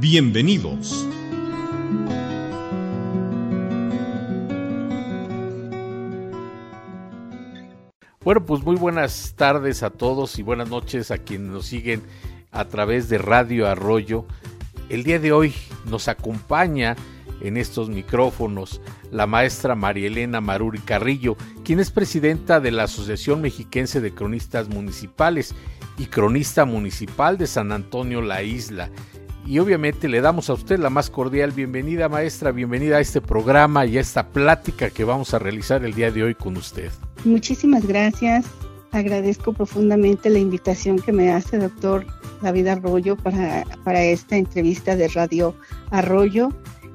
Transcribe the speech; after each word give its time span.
Bienvenidos. 0.00 1.06
Bueno, 8.24 8.46
pues 8.46 8.62
muy 8.62 8.76
buenas 8.76 9.34
tardes 9.36 9.82
a 9.82 9.90
todos 9.90 10.38
y 10.38 10.42
buenas 10.42 10.70
noches 10.70 11.10
a 11.10 11.18
quienes 11.18 11.50
nos 11.50 11.66
siguen 11.66 12.02
a 12.50 12.64
través 12.64 13.10
de 13.10 13.18
Radio 13.18 13.68
Arroyo. 13.68 14.24
El 14.88 15.04
día 15.04 15.18
de 15.18 15.32
hoy 15.32 15.52
nos 15.84 16.08
acompaña 16.08 16.96
en 17.42 17.58
estos 17.58 17.90
micrófonos 17.90 18.80
la 19.10 19.26
maestra 19.26 19.74
María 19.74 20.06
Elena 20.06 20.40
Maruri 20.40 20.78
Carrillo, 20.78 21.36
quien 21.62 21.78
es 21.78 21.90
presidenta 21.90 22.58
de 22.58 22.70
la 22.70 22.84
Asociación 22.84 23.42
Mexiquense 23.42 24.00
de 24.00 24.14
Cronistas 24.14 24.70
Municipales 24.70 25.54
y 25.98 26.06
cronista 26.06 26.64
municipal 26.64 27.36
de 27.36 27.46
San 27.46 27.70
Antonio 27.70 28.22
La 28.22 28.42
Isla 28.42 28.90
y 29.46 29.58
obviamente 29.58 30.08
le 30.08 30.20
damos 30.20 30.50
a 30.50 30.54
usted 30.54 30.78
la 30.78 30.90
más 30.90 31.10
cordial 31.10 31.52
bienvenida, 31.52 32.08
maestra, 32.08 32.52
bienvenida 32.52 32.96
a 32.96 33.00
este 33.00 33.20
programa 33.20 33.86
y 33.86 33.98
a 33.98 34.00
esta 34.00 34.28
plática 34.28 34.90
que 34.90 35.04
vamos 35.04 35.34
a 35.34 35.38
realizar 35.38 35.84
el 35.84 35.94
día 35.94 36.10
de 36.10 36.24
hoy 36.24 36.34
con 36.34 36.56
usted. 36.56 36.90
Muchísimas 37.24 37.86
gracias. 37.86 38.46
Agradezco 38.92 39.52
profundamente 39.52 40.30
la 40.30 40.38
invitación 40.38 40.98
que 40.98 41.12
me 41.12 41.30
hace 41.30 41.58
doctor 41.58 42.06
David 42.42 42.66
Arroyo 42.68 43.16
para, 43.16 43.64
para 43.84 44.02
esta 44.02 44.36
entrevista 44.36 44.96
de 44.96 45.08
Radio 45.08 45.54
Arroyo. 45.90 46.50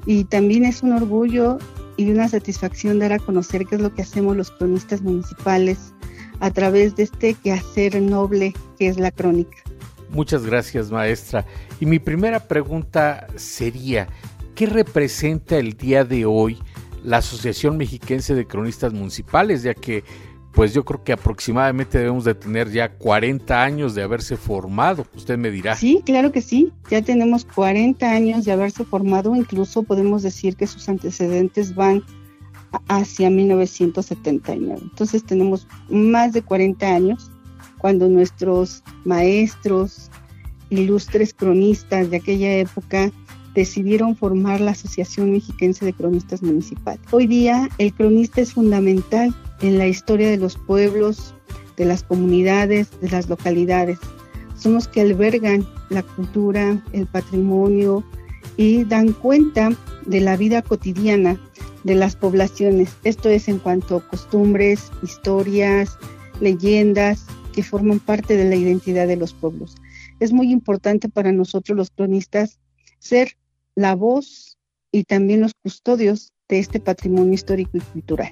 Y 0.06 0.26
también 0.26 0.66
es 0.66 0.84
un 0.84 0.92
orgullo 0.92 1.58
y 1.98 2.12
una 2.12 2.28
satisfacción 2.28 3.00
dar 3.00 3.14
a 3.14 3.20
conocer 3.20 3.66
qué 3.66 3.76
es 3.76 3.82
lo 3.82 3.94
que 3.94 4.02
hacemos 4.02 4.36
los 4.36 4.52
cronistas 4.52 5.02
municipales 5.02 5.94
a 6.40 6.52
través 6.52 6.96
de 6.96 7.04
este 7.04 7.34
quehacer 7.34 8.02
noble 8.02 8.54
que 8.78 8.88
es 8.88 9.00
la 9.00 9.12
crónica. 9.12 9.58
Muchas 10.16 10.46
gracias, 10.46 10.92
maestra. 10.92 11.46
Y 11.82 11.86
mi 11.86 12.00
primera 12.00 12.40
pregunta 12.40 13.28
sería, 13.36 14.08
¿qué 14.56 14.66
representa 14.66 15.58
el 15.58 15.74
día 15.76 16.06
de 16.06 16.24
hoy 16.26 16.58
la 17.04 17.18
Asociación 17.18 17.76
Mexiquense 17.76 18.34
de 18.34 18.48
Cronistas 18.48 18.94
Municipales? 18.94 19.62
Ya 19.64 19.74
que, 19.74 20.06
pues 20.54 20.74
yo 20.74 20.86
creo 20.86 21.04
que 21.04 21.12
aproximadamente 21.12 21.98
debemos 21.98 22.24
de 22.24 22.34
tener 22.34 22.72
ya 22.72 22.94
40 22.94 23.62
años 23.62 23.94
de 23.94 24.04
haberse 24.04 24.38
formado. 24.38 25.06
Usted 25.14 25.38
me 25.38 25.52
dirá. 25.52 25.76
Sí, 25.76 26.02
claro 26.06 26.32
que 26.32 26.42
sí. 26.42 26.72
Ya 26.90 27.02
tenemos 27.02 27.44
40 27.44 28.10
años 28.10 28.46
de 28.46 28.54
haberse 28.54 28.86
formado. 28.86 29.36
Incluso 29.36 29.84
podemos 29.84 30.24
decir 30.24 30.56
que 30.56 30.66
sus 30.66 30.88
antecedentes 30.88 31.76
van 31.76 32.02
hacia 32.88 33.30
1979. 33.30 34.80
Entonces 34.82 35.26
tenemos 35.26 35.68
más 35.90 36.32
de 36.32 36.42
40 36.42 36.88
años 36.88 37.32
cuando 37.86 38.10
nuestros 38.10 38.82
maestros, 39.04 40.10
ilustres 40.72 41.36
cronistas 41.36 42.10
de 42.10 42.18
aquella 42.18 42.52
época 42.56 43.12
decidieron 43.54 44.16
formar 44.16 44.60
la 44.60 44.72
Asociación 44.72 45.32
Mexiquense 45.32 45.86
de 45.86 45.94
Cronistas 45.94 46.42
Municipales. 46.42 47.00
Hoy 47.12 47.28
día 47.28 47.70
el 47.78 47.94
cronista 47.94 48.42
es 48.42 48.54
fundamental 48.54 49.36
en 49.62 49.78
la 49.78 49.86
historia 49.86 50.32
de 50.32 50.38
los 50.38 50.58
pueblos, 50.58 51.36
de 51.78 51.86
las 51.86 52.02
comunidades, 52.02 52.90
de 53.02 53.10
las 53.12 53.30
localidades. 53.30 54.00
Son 54.58 54.74
los 54.74 54.88
que 54.88 55.02
albergan 55.02 55.64
la 55.90 56.02
cultura, 56.02 56.82
el 56.92 57.06
patrimonio 57.06 58.04
y 58.58 58.84
dan 58.86 59.14
cuenta 59.14 59.70
de 60.08 60.22
la 60.22 60.38
vida 60.38 60.64
cotidiana 60.64 61.40
de 61.84 61.94
las 61.94 62.16
poblaciones. 62.16 62.96
Esto 63.04 63.30
es 63.30 63.48
en 63.48 63.60
cuanto 63.60 63.98
a 63.98 64.08
costumbres, 64.08 64.92
historias, 65.04 66.00
leyendas, 66.40 67.28
que 67.56 67.64
forman 67.64 68.00
parte 68.00 68.36
de 68.36 68.50
la 68.50 68.56
identidad 68.56 69.08
de 69.08 69.16
los 69.16 69.34
pueblos. 69.34 69.76
Es 70.20 70.34
muy 70.34 70.52
importante 70.52 71.08
para 71.08 71.32
nosotros 71.32 71.78
los 71.78 71.90
cronistas 71.90 72.60
ser 73.00 73.38
la 73.76 73.96
voz 73.96 74.58
y 74.92 75.06
también 75.06 75.40
los 75.40 75.54
custodios 75.64 76.34
de 76.50 76.60
este 76.60 76.82
patrimonio 76.82 77.34
histórico 77.34 77.78
y 77.78 77.80
cultural. 77.80 78.32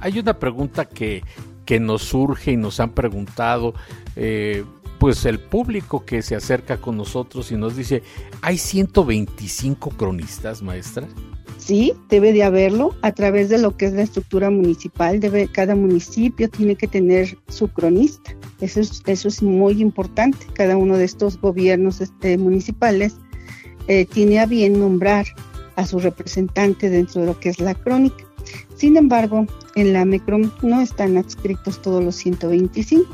Hay 0.00 0.18
una 0.18 0.38
pregunta 0.38 0.84
que, 0.84 1.22
que 1.64 1.80
nos 1.80 2.02
surge 2.02 2.52
y 2.52 2.56
nos 2.56 2.80
han 2.80 2.90
preguntado, 2.90 3.74
eh, 4.14 4.64
pues 4.98 5.24
el 5.24 5.40
público 5.40 6.04
que 6.04 6.20
se 6.20 6.36
acerca 6.36 6.76
con 6.76 6.98
nosotros 6.98 7.50
y 7.52 7.56
nos 7.56 7.76
dice, 7.76 8.02
¿hay 8.42 8.58
125 8.58 9.90
cronistas, 9.90 10.62
maestra? 10.62 11.08
Sí, 11.70 11.94
debe 12.08 12.32
de 12.32 12.42
haberlo 12.42 12.96
a 13.00 13.12
través 13.12 13.48
de 13.48 13.56
lo 13.56 13.76
que 13.76 13.86
es 13.86 13.92
la 13.92 14.02
estructura 14.02 14.50
municipal. 14.50 15.20
Cada 15.52 15.76
municipio 15.76 16.50
tiene 16.50 16.74
que 16.74 16.88
tener 16.88 17.38
su 17.46 17.68
cronista. 17.68 18.34
Eso 18.60 18.80
es, 18.80 19.00
eso 19.06 19.28
es 19.28 19.40
muy 19.40 19.80
importante. 19.80 20.44
Cada 20.54 20.76
uno 20.76 20.96
de 20.96 21.04
estos 21.04 21.40
gobiernos 21.40 22.00
este, 22.00 22.36
municipales 22.38 23.18
eh, 23.86 24.04
tiene 24.04 24.40
a 24.40 24.46
bien 24.46 24.80
nombrar 24.80 25.26
a 25.76 25.86
su 25.86 26.00
representante 26.00 26.90
dentro 26.90 27.20
de 27.20 27.28
lo 27.28 27.38
que 27.38 27.50
es 27.50 27.60
la 27.60 27.76
crónica. 27.76 28.24
Sin 28.74 28.96
embargo, 28.96 29.46
en 29.76 29.92
la 29.92 30.04
MECROM 30.04 30.50
no 30.62 30.80
están 30.80 31.18
adscritos 31.18 31.80
todos 31.80 32.02
los 32.02 32.16
125, 32.16 33.08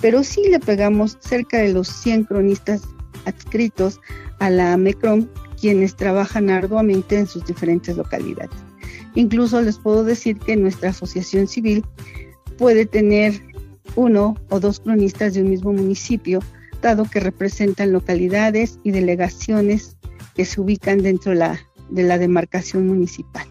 pero 0.00 0.24
sí 0.24 0.48
le 0.50 0.58
pegamos 0.58 1.16
cerca 1.20 1.58
de 1.58 1.72
los 1.72 1.86
100 1.86 2.24
cronistas 2.24 2.82
adscritos 3.24 4.00
a 4.40 4.50
la 4.50 4.76
MECROM 4.76 5.28
quienes 5.60 5.94
trabajan 5.94 6.50
arduamente 6.50 7.18
en 7.18 7.26
sus 7.26 7.44
diferentes 7.44 7.96
localidades. 7.96 8.56
Incluso 9.14 9.60
les 9.60 9.78
puedo 9.78 10.04
decir 10.04 10.38
que 10.38 10.56
nuestra 10.56 10.90
asociación 10.90 11.46
civil 11.46 11.84
puede 12.58 12.86
tener 12.86 13.40
uno 13.96 14.36
o 14.48 14.60
dos 14.60 14.80
cronistas 14.80 15.34
de 15.34 15.42
un 15.42 15.50
mismo 15.50 15.72
municipio, 15.72 16.40
dado 16.80 17.04
que 17.04 17.20
representan 17.20 17.92
localidades 17.92 18.78
y 18.84 18.92
delegaciones 18.92 19.96
que 20.34 20.44
se 20.44 20.60
ubican 20.60 20.98
dentro 20.98 21.32
de 21.32 21.38
la, 21.38 21.60
de 21.90 22.02
la 22.04 22.18
demarcación 22.18 22.86
municipal. 22.86 23.46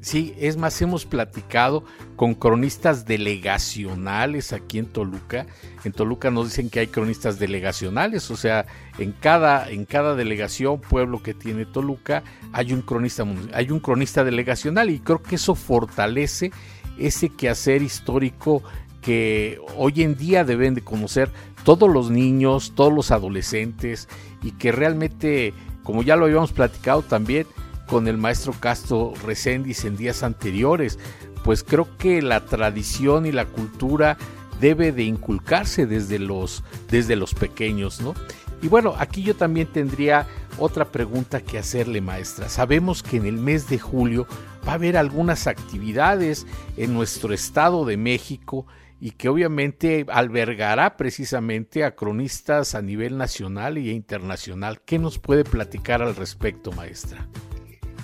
Sí, 0.00 0.34
es 0.38 0.56
más, 0.56 0.80
hemos 0.80 1.04
platicado 1.04 1.84
con 2.16 2.34
cronistas 2.34 3.04
delegacionales 3.04 4.52
aquí 4.52 4.78
en 4.78 4.86
Toluca. 4.86 5.46
En 5.84 5.92
Toluca 5.92 6.30
nos 6.30 6.48
dicen 6.48 6.70
que 6.70 6.80
hay 6.80 6.86
cronistas 6.86 7.38
delegacionales, 7.38 8.30
o 8.30 8.36
sea, 8.36 8.64
en 8.98 9.12
cada, 9.12 9.70
en 9.70 9.84
cada 9.84 10.14
delegación, 10.14 10.80
pueblo 10.80 11.22
que 11.22 11.34
tiene 11.34 11.64
Toluca, 11.64 12.22
hay 12.52 12.72
un 12.72 12.82
cronista, 12.82 13.24
hay 13.52 13.70
un 13.70 13.80
cronista 13.80 14.24
delegacional 14.24 14.90
y 14.90 14.98
creo 14.98 15.22
que 15.22 15.36
eso 15.36 15.54
fortalece 15.54 16.50
ese 16.98 17.28
quehacer 17.28 17.82
histórico 17.82 18.62
que 19.00 19.60
hoy 19.76 20.02
en 20.02 20.16
día 20.16 20.44
deben 20.44 20.74
de 20.74 20.82
conocer 20.82 21.30
todos 21.64 21.88
los 21.88 22.10
niños, 22.10 22.72
todos 22.74 22.92
los 22.92 23.10
adolescentes 23.10 24.08
y 24.42 24.52
que 24.52 24.72
realmente, 24.72 25.54
como 25.84 26.02
ya 26.02 26.16
lo 26.16 26.24
habíamos 26.24 26.52
platicado 26.52 27.02
también, 27.02 27.46
con 27.86 28.06
el 28.06 28.18
maestro 28.18 28.52
Castro 28.58 29.14
Reséndiz 29.24 29.84
en 29.84 29.96
días 29.96 30.22
anteriores, 30.22 30.98
pues 31.44 31.62
creo 31.62 31.96
que 31.96 32.20
la 32.20 32.44
tradición 32.44 33.24
y 33.24 33.32
la 33.32 33.46
cultura 33.46 34.18
debe 34.60 34.92
de 34.92 35.04
inculcarse 35.04 35.86
desde 35.86 36.18
los, 36.18 36.62
desde 36.90 37.16
los 37.16 37.32
pequeños, 37.34 38.00
¿no? 38.00 38.14
Y 38.62 38.68
bueno, 38.68 38.94
aquí 38.98 39.22
yo 39.22 39.36
también 39.36 39.68
tendría 39.68 40.26
otra 40.58 40.84
pregunta 40.86 41.40
que 41.40 41.58
hacerle, 41.58 42.00
maestra. 42.00 42.48
Sabemos 42.48 43.02
que 43.02 43.16
en 43.16 43.26
el 43.26 43.36
mes 43.36 43.68
de 43.68 43.78
julio 43.78 44.26
va 44.66 44.72
a 44.72 44.74
haber 44.74 44.96
algunas 44.96 45.46
actividades 45.46 46.46
en 46.76 46.94
nuestro 46.94 47.32
estado 47.32 47.84
de 47.84 47.96
México 47.96 48.66
y 49.00 49.12
que 49.12 49.28
obviamente 49.28 50.04
albergará 50.08 50.96
precisamente 50.96 51.84
a 51.84 51.94
cronistas 51.94 52.74
a 52.74 52.82
nivel 52.82 53.16
nacional 53.16 53.76
e 53.76 53.92
internacional. 53.92 54.80
¿Qué 54.84 54.98
nos 54.98 55.18
puede 55.18 55.44
platicar 55.44 56.02
al 56.02 56.16
respecto, 56.16 56.72
maestra? 56.72 57.28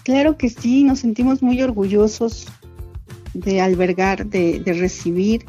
Claro 0.04 0.36
que 0.36 0.50
sí, 0.50 0.84
nos 0.84 1.00
sentimos 1.00 1.42
muy 1.42 1.60
orgullosos 1.62 2.46
de 3.32 3.60
albergar, 3.60 4.26
de, 4.26 4.62
recibir 4.78 5.44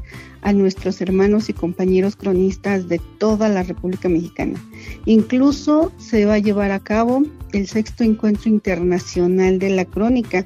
a 0.46 0.54
nuestros 0.54 1.02
hermanos 1.02 1.50
y 1.50 1.54
compañeros 1.54 2.16
cronistas 2.16 2.88
de 2.88 3.02
toda 3.18 3.50
la 3.50 3.64
República 3.64 4.10
Mexicana. 4.10 4.64
Incluso 5.06 5.92
se 5.98 6.26
va 6.26 6.36
a 6.36 6.40
llevar 6.40 6.70
a 6.70 6.80
cabo 6.80 7.24
el 7.52 7.66
sexto 7.66 8.04
encuentro 8.04 8.52
internacional 8.52 9.58
de 9.58 9.72
la 9.72 9.86
crónica 9.86 10.46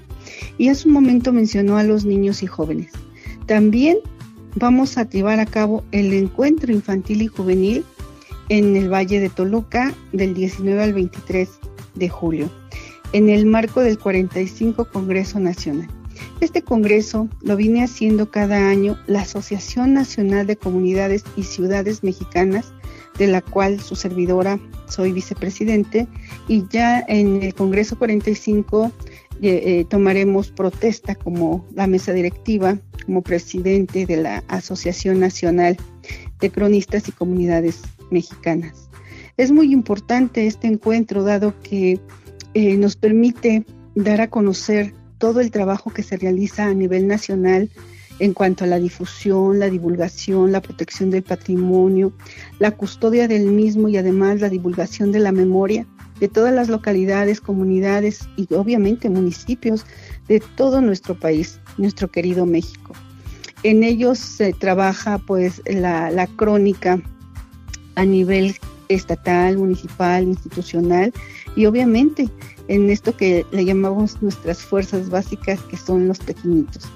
y 0.57 0.69
hace 0.69 0.88
un 0.88 0.94
momento 0.94 1.34
mencionó 1.34 1.78
a 1.78 1.84
los 1.84 2.06
niños 2.06 2.44
y 2.44 2.48
jóvenes. 2.48 2.94
También 3.46 3.98
vamos 4.56 4.98
a 4.98 5.04
llevar 5.04 5.42
a 5.42 5.46
cabo 5.46 5.84
el 5.92 6.13
encuentro 6.13 6.72
infantil 6.72 7.22
y 7.24 7.28
juvenil 7.28 7.84
en 8.48 8.78
el 8.78 8.90
Valle 8.90 9.19
de 9.19 9.30
Toluca 9.30 9.94
del 10.13 10.34
19 10.34 10.81
al 10.81 10.94
23 10.94 11.50
de 11.96 12.10
julio. 12.10 12.50
en 13.12 13.28
el 13.28 13.48
marco 13.48 13.81
del 13.81 13.98
45 13.98 14.86
Congreso 14.86 15.40
Nacional. 15.40 15.90
Este 16.42 16.62
Congreso 16.62 17.27
lo 17.42 17.56
viene 17.56 17.83
haciendo 17.83 18.31
cada 18.31 18.69
año 18.69 18.98
la 19.07 19.21
Asociación 19.21 19.94
Nacional 19.94 20.48
de 20.48 20.56
Comunidades 20.56 21.24
y 21.36 21.44
Ciudades 21.44 22.04
Mexicanas, 22.04 22.74
de 23.18 23.27
la 23.27 23.42
cual 23.42 23.80
su 23.80 23.95
servidora 23.95 24.60
soy 24.88 25.12
vicepresidente, 25.12 26.07
y 26.48 26.66
ya 26.69 27.04
en 27.07 27.44
el 27.44 27.54
Congreso 27.54 27.98
45 27.98 28.92
eh, 29.42 29.62
eh, 29.66 29.86
tomaremos 29.89 30.51
protesta 30.51 31.16
como 31.16 31.66
la 31.74 31.88
mesa 31.88 32.13
directiva, 32.13 32.77
como 33.06 33.22
presidente 33.22 34.06
de 34.06 34.18
la 34.18 34.44
Asociación 34.48 35.19
Nacional 35.19 35.77
de 36.39 36.50
Cronistas 36.50 37.07
y 37.07 37.12
Comunidades 37.12 37.81
Mexicanas. 38.12 38.89
Es 39.38 39.51
muy 39.51 39.72
importante 39.72 40.45
este 40.48 40.68
encuentro 40.68 41.24
dado 41.24 41.54
que 41.63 42.00
eh, 42.54 42.75
nos 42.75 42.98
permite 42.98 43.65
dar 43.95 44.22
a 44.22 44.30
conocer 44.30 44.94
todo 45.19 45.42
el 45.42 45.51
trabajo 45.51 45.92
que 45.92 46.01
se 46.01 46.18
realiza 46.18 46.66
a 46.66 46.74
nivel 46.74 47.06
nacional 47.07 47.69
en 48.18 48.33
cuanto 48.33 48.63
a 48.63 48.68
la 48.68 48.80
difusión, 48.80 49.60
la 49.60 49.69
divulgación, 49.69 50.51
la 50.51 50.62
protección 50.62 51.10
del 51.10 51.24
patrimonio, 51.24 52.12
la 52.57 52.71
custodia 52.71 53.27
del 53.27 53.45
mismo 53.45 53.88
y 53.88 53.98
además 53.98 54.42
la 54.42 54.50
divulgación 54.50 55.12
de 55.12 55.19
la 55.19 55.31
memoria 55.31 55.86
de 56.19 56.27
todas 56.27 56.54
las 56.54 56.68
localidades, 56.68 57.39
comunidades 57.39 58.27
y 58.36 58.54
obviamente 58.54 59.10
municipios 59.10 59.86
de 60.27 60.42
todo 60.57 60.81
nuestro 60.81 61.18
país, 61.18 61.60
nuestro 61.77 62.10
querido 62.10 62.45
México. 62.45 62.94
En 63.63 63.83
ellos 63.83 64.19
se 64.19 64.54
trabaja 64.54 65.18
pues 65.18 65.62
la, 65.65 66.12
la 66.12 66.27
crónica 66.27 67.01
a 67.95 68.06
nivel 68.06 68.56
estatal, 68.89 69.57
municipal, 69.57 70.24
institucional 70.24 71.13
y 71.56 71.65
obviamente 71.65 72.30
en 72.69 72.89
esto 72.92 73.18
que 73.18 73.45
le 73.51 73.66
llamamos 73.66 74.21
nuestras 74.21 74.60
fuerzas 74.60 75.10
básicas 75.10 75.60
que 75.63 75.75
son 75.75 76.07
los 76.07 76.19
pequeñitos, 76.19 76.88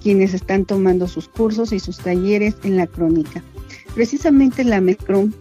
quienes 0.00 0.34
están 0.34 0.66
tomando 0.66 1.08
sus 1.08 1.26
cursos 1.26 1.72
y 1.72 1.80
sus 1.80 1.98
talleres 1.98 2.54
en 2.64 2.76
la 2.76 2.86
crónica. 2.86 3.42
Precisamente 3.94 4.62
la 4.62 4.82
MECROM, 4.82 5.32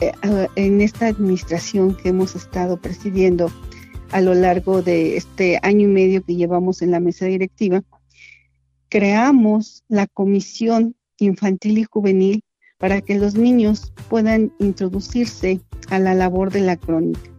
eh, 0.00 0.12
en 0.56 0.80
esta 0.80 1.06
administración 1.06 1.96
que 1.96 2.08
hemos 2.08 2.34
estado 2.34 2.76
presidiendo 2.80 3.50
a 4.10 4.20
lo 4.20 4.34
largo 4.34 4.82
de 4.82 5.16
este 5.16 5.58
año 5.62 5.88
y 5.88 5.92
medio 5.92 6.24
que 6.24 6.34
llevamos 6.34 6.82
en 6.82 6.90
la 6.90 6.98
mesa 6.98 7.26
directiva, 7.26 7.82
creamos 8.88 9.84
la 9.88 10.08
Comisión 10.08 10.96
Infantil 11.18 11.78
y 11.78 11.84
Juvenil 11.84 12.42
para 12.78 13.00
que 13.00 13.16
los 13.16 13.36
niños 13.36 13.92
puedan 14.10 14.52
introducirse 14.58 15.60
a 15.90 16.00
la 16.00 16.14
labor 16.14 16.50
de 16.50 16.62
la 16.62 16.76
crónica. 16.76 17.31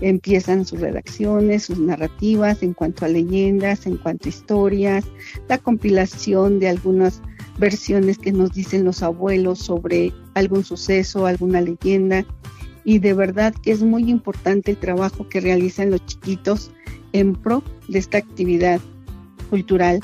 Empiezan 0.00 0.66
sus 0.66 0.80
redacciones, 0.80 1.64
sus 1.64 1.78
narrativas 1.78 2.62
en 2.62 2.74
cuanto 2.74 3.04
a 3.04 3.08
leyendas, 3.08 3.86
en 3.86 3.96
cuanto 3.96 4.26
a 4.26 4.30
historias, 4.30 5.04
la 5.48 5.58
compilación 5.58 6.58
de 6.58 6.68
algunas 6.68 7.22
versiones 7.58 8.18
que 8.18 8.32
nos 8.32 8.52
dicen 8.52 8.84
los 8.84 9.02
abuelos 9.02 9.58
sobre 9.58 10.12
algún 10.34 10.64
suceso, 10.64 11.26
alguna 11.26 11.60
leyenda. 11.60 12.24
Y 12.84 12.98
de 12.98 13.14
verdad 13.14 13.54
que 13.62 13.72
es 13.72 13.82
muy 13.82 14.10
importante 14.10 14.72
el 14.72 14.76
trabajo 14.76 15.28
que 15.28 15.40
realizan 15.40 15.90
los 15.90 16.04
chiquitos 16.06 16.70
en 17.12 17.34
pro 17.34 17.62
de 17.88 17.98
esta 17.98 18.18
actividad 18.18 18.80
cultural 19.50 20.00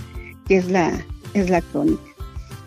que 0.47 0.57
es 0.57 0.71
la, 0.71 0.93
es 1.35 1.51
la 1.51 1.61
crónica. 1.61 2.03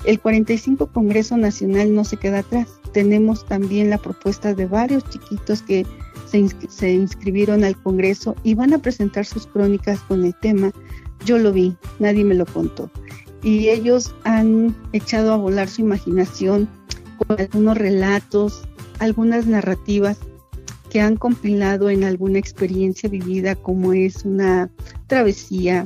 El 0.06 0.20
45 0.20 0.88
Congreso 0.88 1.36
Nacional 1.36 1.94
no 1.96 2.04
se 2.04 2.18
queda 2.18 2.40
atrás. 2.40 2.68
Tenemos 2.96 3.46
también 3.46 3.90
la 3.90 3.98
propuesta 3.98 4.54
de 4.54 4.68
varios 4.68 5.04
chiquitos 5.10 5.62
que 5.62 5.86
se, 6.70 6.94
inscribieron 6.94 7.66
al 7.66 7.76
Congreso 7.76 8.38
y 8.42 8.54
van 8.54 8.74
a 8.74 8.78
presentar 8.78 9.26
sus 9.26 9.48
crónicas 9.48 10.00
con 10.08 10.24
el 10.24 10.34
tema 10.40 10.72
Yo 11.26 11.38
lo 11.38 11.52
vi, 11.52 11.76
nadie 12.00 12.24
me 12.24 12.36
lo 12.36 12.46
contó. 12.46 12.90
Y 13.44 13.68
ellos 13.68 14.16
han 14.24 14.74
echado 14.94 15.34
a 15.34 15.36
volar 15.36 15.68
su 15.68 15.82
imaginación 15.82 16.70
con 17.18 17.38
algunos 17.38 17.78
relatos, 17.78 18.64
algunas 19.00 19.46
narrativas 19.46 20.18
que 20.90 21.02
han 21.02 21.18
compilado 21.18 21.90
en 21.90 22.06
alguna 22.06 22.40
experiencia 22.40 23.10
vivida 23.10 23.58
como 23.58 23.92
es 23.92 24.24
una 24.24 24.70
travesía, 25.08 25.86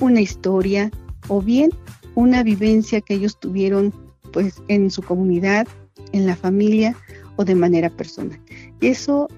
una 0.00 0.22
historia 0.22 0.90
o 1.28 1.42
bien 1.42 1.68
una 2.14 2.42
vivencia 2.42 3.02
que 3.02 3.12
ellos 3.12 3.38
tuvieron 3.38 3.92
pues 4.32 4.62
en 4.68 4.90
su 4.90 5.02
comunidad, 5.02 5.68
en 6.16 6.26
la 6.26 6.36
familia 6.36 6.96
o 7.36 7.44
de 7.44 7.54
manera 7.54 7.90
personal. 7.90 8.40
Eso 8.80 9.28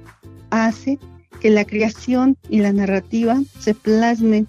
hace 0.51 0.99
que 1.41 1.51
la 1.51 1.65
creación 1.65 2.37
y 2.49 2.61
la 2.61 2.73
narrativa 2.73 3.41
se 3.59 3.75
plasmen 3.75 4.47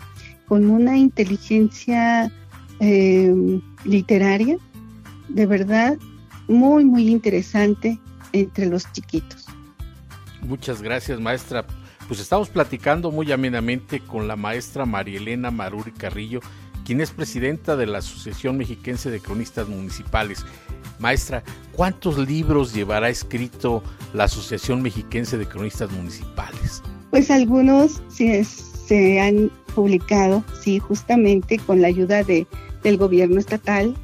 con 0.48 0.70
una 0.70 0.98
inteligencia 0.98 2.32
eh, 2.80 3.34
literaria 3.84 4.58
de 5.30 5.46
verdad 5.46 5.98
muy, 6.48 6.84
muy 6.84 7.08
interesante 7.08 8.00
entre 8.34 8.66
los 8.66 8.92
chiquitos. 8.92 9.46
Muchas 10.42 10.82
gracias, 10.82 11.20
maestra. 11.20 11.66
Pues 12.08 12.20
estamos 12.20 12.50
platicando 12.50 13.12
muy 13.12 13.32
amenamente 13.32 14.00
con 14.00 14.28
la 14.28 14.36
maestra 14.36 14.86
Marielena 14.86 15.52
Maruri 15.52 15.92
Carrillo, 15.92 16.40
quien 16.84 17.02
es 17.02 17.12
presidenta 17.12 17.76
de 17.76 17.86
la 17.86 18.00
Asociación 18.00 18.58
Mexiquense 18.58 19.12
de 19.12 19.20
Cronistas 19.20 19.68
Municipales. 19.68 20.44
Maestra, 21.00 21.44
¿cuántos 21.72 22.18
libros 22.18 22.74
llevará 22.74 23.10
escrito 23.10 23.82
la 24.14 24.26
Asociación 24.26 24.82
Mexiquense 24.82 25.38
de 25.38 25.48
Cronistas 25.48 25.92
Municipales? 25.92 26.84
Pues 27.10 27.32
algunos 27.32 28.02
se, 28.10 29.20
han 29.20 29.50
publicado, 29.74 30.44
sí, 30.62 30.80
justamente 30.80 31.58
con 31.58 31.82
la 31.82 31.88
ayuda 31.88 32.24
de, 32.24 32.46
del 32.84 32.98
gobierno 32.98 33.40
estatal. 33.40 33.96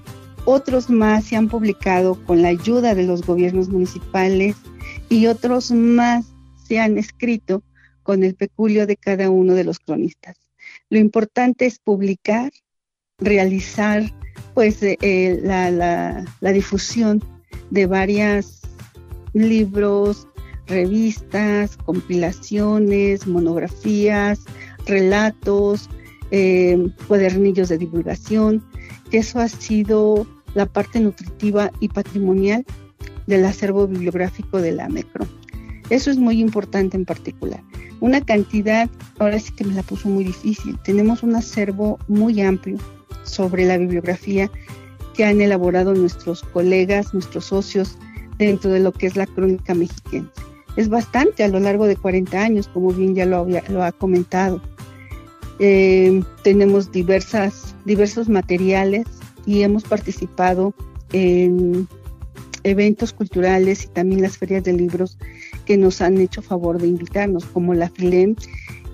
Otros 0.45 0.89
más 0.89 1.25
se 1.25 1.35
han 1.35 1.49
publicado 1.49 2.15
con 2.25 2.41
la 2.41 2.49
ayuda 2.49 2.95
de 2.95 3.03
los 3.03 3.23
gobiernos 3.25 3.67
municipales 3.69 4.55
y 5.09 5.27
otros 5.27 5.71
más 5.71 6.25
se 6.63 6.79
han 6.79 6.97
escrito 6.97 7.61
con 8.03 8.23
el 8.23 8.35
peculio 8.35 8.87
de 8.87 8.95
cada 8.95 9.29
uno 9.29 9.53
de 9.53 9.63
los 9.63 9.79
cronistas. 9.79 10.37
Lo 10.89 10.99
importante 10.99 11.65
es 11.65 11.79
publicar 11.79 12.51
realizar 13.17 14.03
pues 14.55 14.81
eh, 14.81 14.97
eh, 15.01 15.39
la, 15.43 15.69
la, 15.69 16.51
difusión 16.51 17.21
de 17.71 17.85
varios 17.85 18.61
libros, 19.33 20.27
revistas, 20.65 21.75
compilaciones, 21.75 23.27
monografías, 23.27 24.39
relatos, 24.87 25.89
eh, 26.31 26.89
cuadernillos 27.07 27.67
de 27.67 27.77
divulgación, 27.77 28.63
eso 29.11 29.39
ha 29.39 29.49
sido 29.49 30.25
la 30.53 30.65
parte 30.65 31.01
nutritiva 31.01 31.69
y 31.81 31.89
patrimonial 31.89 32.65
del 33.27 33.45
acervo 33.45 33.87
bibliográfico 33.87 34.61
de 34.61 34.71
la 34.71 34.87
MECRO. 34.87 35.27
Eso 35.89 36.09
es 36.09 36.17
muy 36.17 36.39
importante 36.39 36.95
en 36.95 37.03
particular. 37.03 37.61
Una 37.99 38.21
cantidad, 38.21 38.89
ahora 39.19 39.37
sí 39.37 39.51
que 39.53 39.65
me 39.65 39.73
la 39.73 39.83
puso 39.83 40.07
muy 40.07 40.23
difícil. 40.23 40.79
Tenemos 40.83 41.23
un 41.23 41.35
acervo 41.35 41.99
muy 42.07 42.41
amplio 42.41 42.77
sobre 43.25 43.65
la 43.65 43.77
bibliografía 43.77 44.49
que 45.15 45.25
han 45.25 45.41
elaborado 45.41 45.93
nuestros 45.93 46.43
colegas, 46.43 47.13
nuestros 47.13 47.45
socios 47.45 47.97
dentro 48.37 48.71
de 48.71 48.79
lo 48.79 48.91
que 48.91 49.07
es 49.07 49.15
la 49.15 49.25
crónica 49.25 49.73
mexicana. 49.73 50.29
Es 50.75 50.89
bastante 50.89 51.43
a 51.43 51.47
lo 51.47 51.59
largo 51.59 51.87
de 51.87 51.95
40 51.95 52.41
años, 52.41 52.67
como 52.67 52.91
bien 52.91 53.15
ya 53.15 53.25
lo, 53.25 53.47
ha 53.83 53.91
comentado. 53.93 54.61
Eh, 55.59 56.21
tenemos 56.43 56.91
diversas, 56.91 57.75
diversos 57.85 58.27
materiales 58.27 59.05
y 59.45 59.61
hemos 59.61 59.83
participado 59.83 60.73
en 61.13 61.87
eventos 62.63 63.13
culturales 63.13 63.85
y 63.85 63.87
también 63.87 64.21
las 64.21 64.37
ferias 64.37 64.63
de 64.63 64.73
libros 64.73 65.17
que 65.65 65.77
nos 65.77 66.01
han 66.01 66.17
hecho 66.17 66.41
favor 66.41 66.81
de 66.81 66.87
invitarnos, 66.87 67.45
como 67.45 67.73
la 67.73 67.89
FILEM 67.89 68.35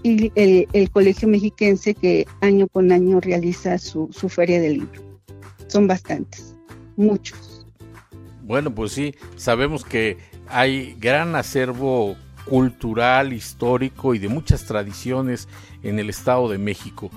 y 0.04 0.32
el, 0.36 0.90
Colegio 0.92 1.28
Mexiquense 1.28 1.94
que 1.94 2.28
año 2.42 2.68
con 2.68 2.92
año 2.92 3.20
realiza 3.20 3.78
su, 3.78 4.10
su 4.12 4.30
feria 4.30 4.60
de 4.60 4.70
libro. 4.70 5.02
Son 5.68 5.88
bastantes, 5.88 6.56
muchos. 6.98 7.66
Bueno, 8.44 8.74
pues 8.74 8.92
sí, 8.92 9.16
sabemos 9.36 9.86
que 9.86 10.18
hay 10.48 10.96
gran 11.00 11.36
acervo 11.36 12.16
cultural, 12.46 13.34
histórico 13.34 14.16
y 14.16 14.20
de 14.20 14.28
muchas 14.28 14.66
tradiciones 14.66 15.48
en 15.84 16.00
el 16.00 16.10
Estado 16.10 16.50
de 16.50 16.58
México. 16.58 17.10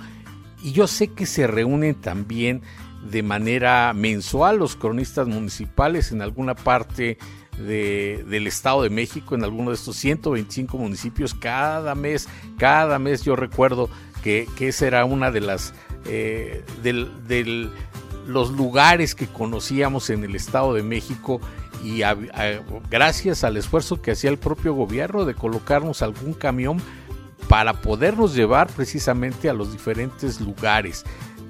Y 0.63 0.73
yo 0.73 0.87
sé 0.87 1.09
que 1.09 1.27
se 1.27 1.47
reúnen 1.47 1.95
también 1.95 2.63
de 3.11 3.23
manera 3.23 3.93
mensual 3.95 4.59
los 4.59 4.77
cronistas 4.77 5.29
municipales 5.29 6.13
en 6.13 6.23
alguna 6.23 6.55
parte 6.55 7.19
del 7.59 8.47
Estado 8.47 8.83
de 8.83 8.91
México, 8.91 9.35
en 9.35 9.45
alguno 9.45 9.71
de 9.71 9.77
estos 9.77 9.97
125 9.97 10.77
municipios, 10.77 11.35
cada 11.35 11.95
mes, 11.95 12.29
cada 12.59 12.99
mes 12.99 13.23
yo 13.23 13.37
recuerdo 13.37 13.89
que, 14.23 14.49
que 14.57 14.69
esa 14.69 14.87
era 14.87 15.05
una 15.05 15.31
de 15.31 15.41
las, 15.41 15.75
eh, 16.07 16.65
del, 16.83 17.71
los 18.27 18.51
lugares 18.51 19.15
que 19.15 19.27
conocíamos 19.27 20.11
en 20.11 20.25
el 20.25 20.35
Estado 20.35 20.75
de 20.75 20.83
México 20.83 21.41
y 21.85 22.01
gracias 22.91 23.45
al 23.45 23.59
esfuerzo 23.59 24.01
que 24.01 24.13
hacía 24.13 24.31
el 24.31 24.39
propio 24.39 24.73
gobierno 24.73 25.27
de 25.27 25.35
colocarnos 25.35 26.01
algún 26.01 26.33
camión 26.33 26.79
para 27.49 27.83
podernos 27.83 28.35
llevar 28.35 28.69
precisamente 28.69 29.51
a 29.51 29.53
los 29.53 29.71
diferentes 29.71 30.41
lugares. 30.41 31.05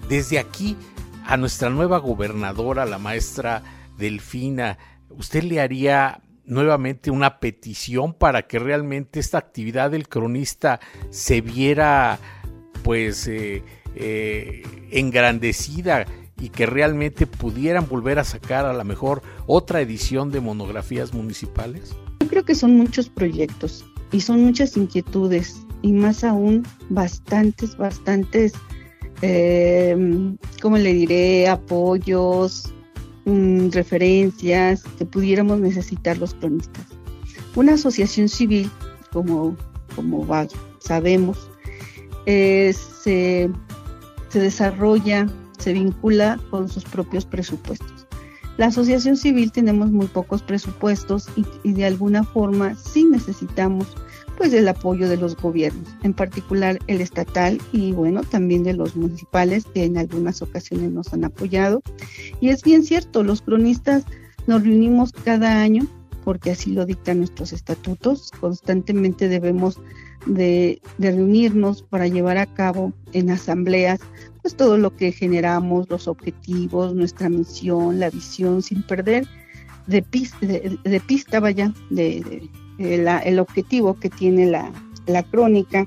Desde 0.08 0.40
aquí 0.40 0.76
a 1.24 1.36
nuestra 1.36 1.70
nueva 1.70 1.98
gobernadora, 1.98 2.84
la 2.84 2.98
maestra 2.98 3.62
Delfina, 3.96 4.76
¿usted 5.10 5.42
le 5.44 5.60
haría 5.60 6.20
nuevamente 6.46 7.10
una 7.10 7.40
petición 7.40 8.12
para 8.12 8.46
que 8.46 8.58
realmente 8.58 9.20
esta 9.20 9.38
actividad 9.38 9.90
del 9.90 10.08
cronista 10.08 10.80
se 11.10 11.40
viera 11.40 12.18
pues 12.82 13.26
eh, 13.26 13.62
eh, 13.94 14.62
engrandecida 14.90 16.06
y 16.38 16.50
que 16.50 16.66
realmente 16.66 17.26
pudieran 17.26 17.88
volver 17.88 18.18
a 18.18 18.24
sacar 18.24 18.66
a 18.66 18.74
lo 18.74 18.84
mejor 18.84 19.22
otra 19.46 19.80
edición 19.80 20.30
de 20.30 20.40
monografías 20.40 21.14
municipales? 21.14 21.94
Yo 22.20 22.28
creo 22.28 22.44
que 22.44 22.54
son 22.54 22.76
muchos 22.76 23.08
proyectos 23.08 23.84
y 24.12 24.20
son 24.20 24.44
muchas 24.44 24.76
inquietudes 24.76 25.64
y 25.82 25.92
más 25.92 26.24
aún 26.24 26.66
bastantes, 26.90 27.76
bastantes, 27.76 28.52
eh, 29.22 29.96
¿cómo 30.60 30.76
le 30.76 30.92
diré? 30.92 31.48
Apoyos, 31.48 32.73
mm, 33.24 33.70
referencias 33.70 34.82
que 34.98 35.04
pudiéramos 35.04 35.60
necesitar 35.60 36.18
los 36.18 36.34
cronistas. 36.34 36.84
Una 37.54 37.74
asociación 37.74 38.28
civil, 38.28 38.70
como, 39.12 39.56
como 39.94 40.26
sabemos, 40.80 41.50
se, 42.26 43.50
se 44.28 44.40
desarrolla, 44.40 45.28
se 45.58 45.72
vincula 45.72 46.40
con 46.50 46.68
sus 46.68 46.84
propios 46.84 47.24
presupuestos. 47.24 48.06
La 48.56 48.66
asociación 48.66 49.16
civil 49.16 49.50
tenemos 49.50 49.90
muy 49.90 50.06
pocos 50.06 50.42
presupuestos 50.42 51.28
y, 51.36 51.44
y 51.64 51.72
de 51.72 51.86
alguna 51.86 52.22
forma 52.22 52.76
sí 52.76 53.04
necesitamos 53.04 53.88
pues 54.36 54.52
el 54.52 54.66
apoyo 54.68 55.08
de 55.08 55.16
los 55.16 55.36
gobiernos, 55.36 55.88
en 56.02 56.12
particular 56.12 56.78
el 56.86 57.00
estatal 57.00 57.60
y 57.72 57.92
bueno, 57.92 58.22
también 58.22 58.64
de 58.64 58.74
los 58.74 58.96
municipales 58.96 59.64
que 59.72 59.84
en 59.84 59.96
algunas 59.96 60.42
ocasiones 60.42 60.90
nos 60.90 61.12
han 61.12 61.24
apoyado. 61.24 61.82
Y 62.40 62.50
es 62.50 62.62
bien 62.62 62.84
cierto, 62.84 63.22
los 63.22 63.42
cronistas 63.42 64.04
nos 64.46 64.62
reunimos 64.62 65.12
cada 65.12 65.62
año 65.62 65.86
porque 66.24 66.52
así 66.52 66.72
lo 66.72 66.86
dictan 66.86 67.18
nuestros 67.18 67.52
estatutos. 67.52 68.30
Constantemente 68.40 69.28
debemos 69.28 69.78
de, 70.26 70.80
reunirnos 70.98 71.82
para 71.82 72.08
llevar 72.08 72.38
a 72.38 72.46
cabo 72.46 72.92
en 73.12 73.30
asambleas 73.30 74.00
pues 74.42 74.56
todo 74.56 74.76
lo 74.76 74.94
que 74.94 75.12
generamos, 75.12 75.88
los 75.88 76.08
objetivos, 76.08 76.94
nuestra 76.94 77.28
misión, 77.28 78.00
la 78.00 78.10
visión, 78.10 78.62
sin 78.62 78.82
perder 78.82 79.26
de 79.86 80.02
pista, 80.02 80.38
de, 80.40 81.02
pista 81.06 81.40
vaya, 81.40 81.72
de, 81.90 82.48
el 82.78 83.38
objetivo 83.38 83.94
que 83.94 84.10
tiene 84.10 84.46
la, 84.46 85.22
crónica 85.30 85.86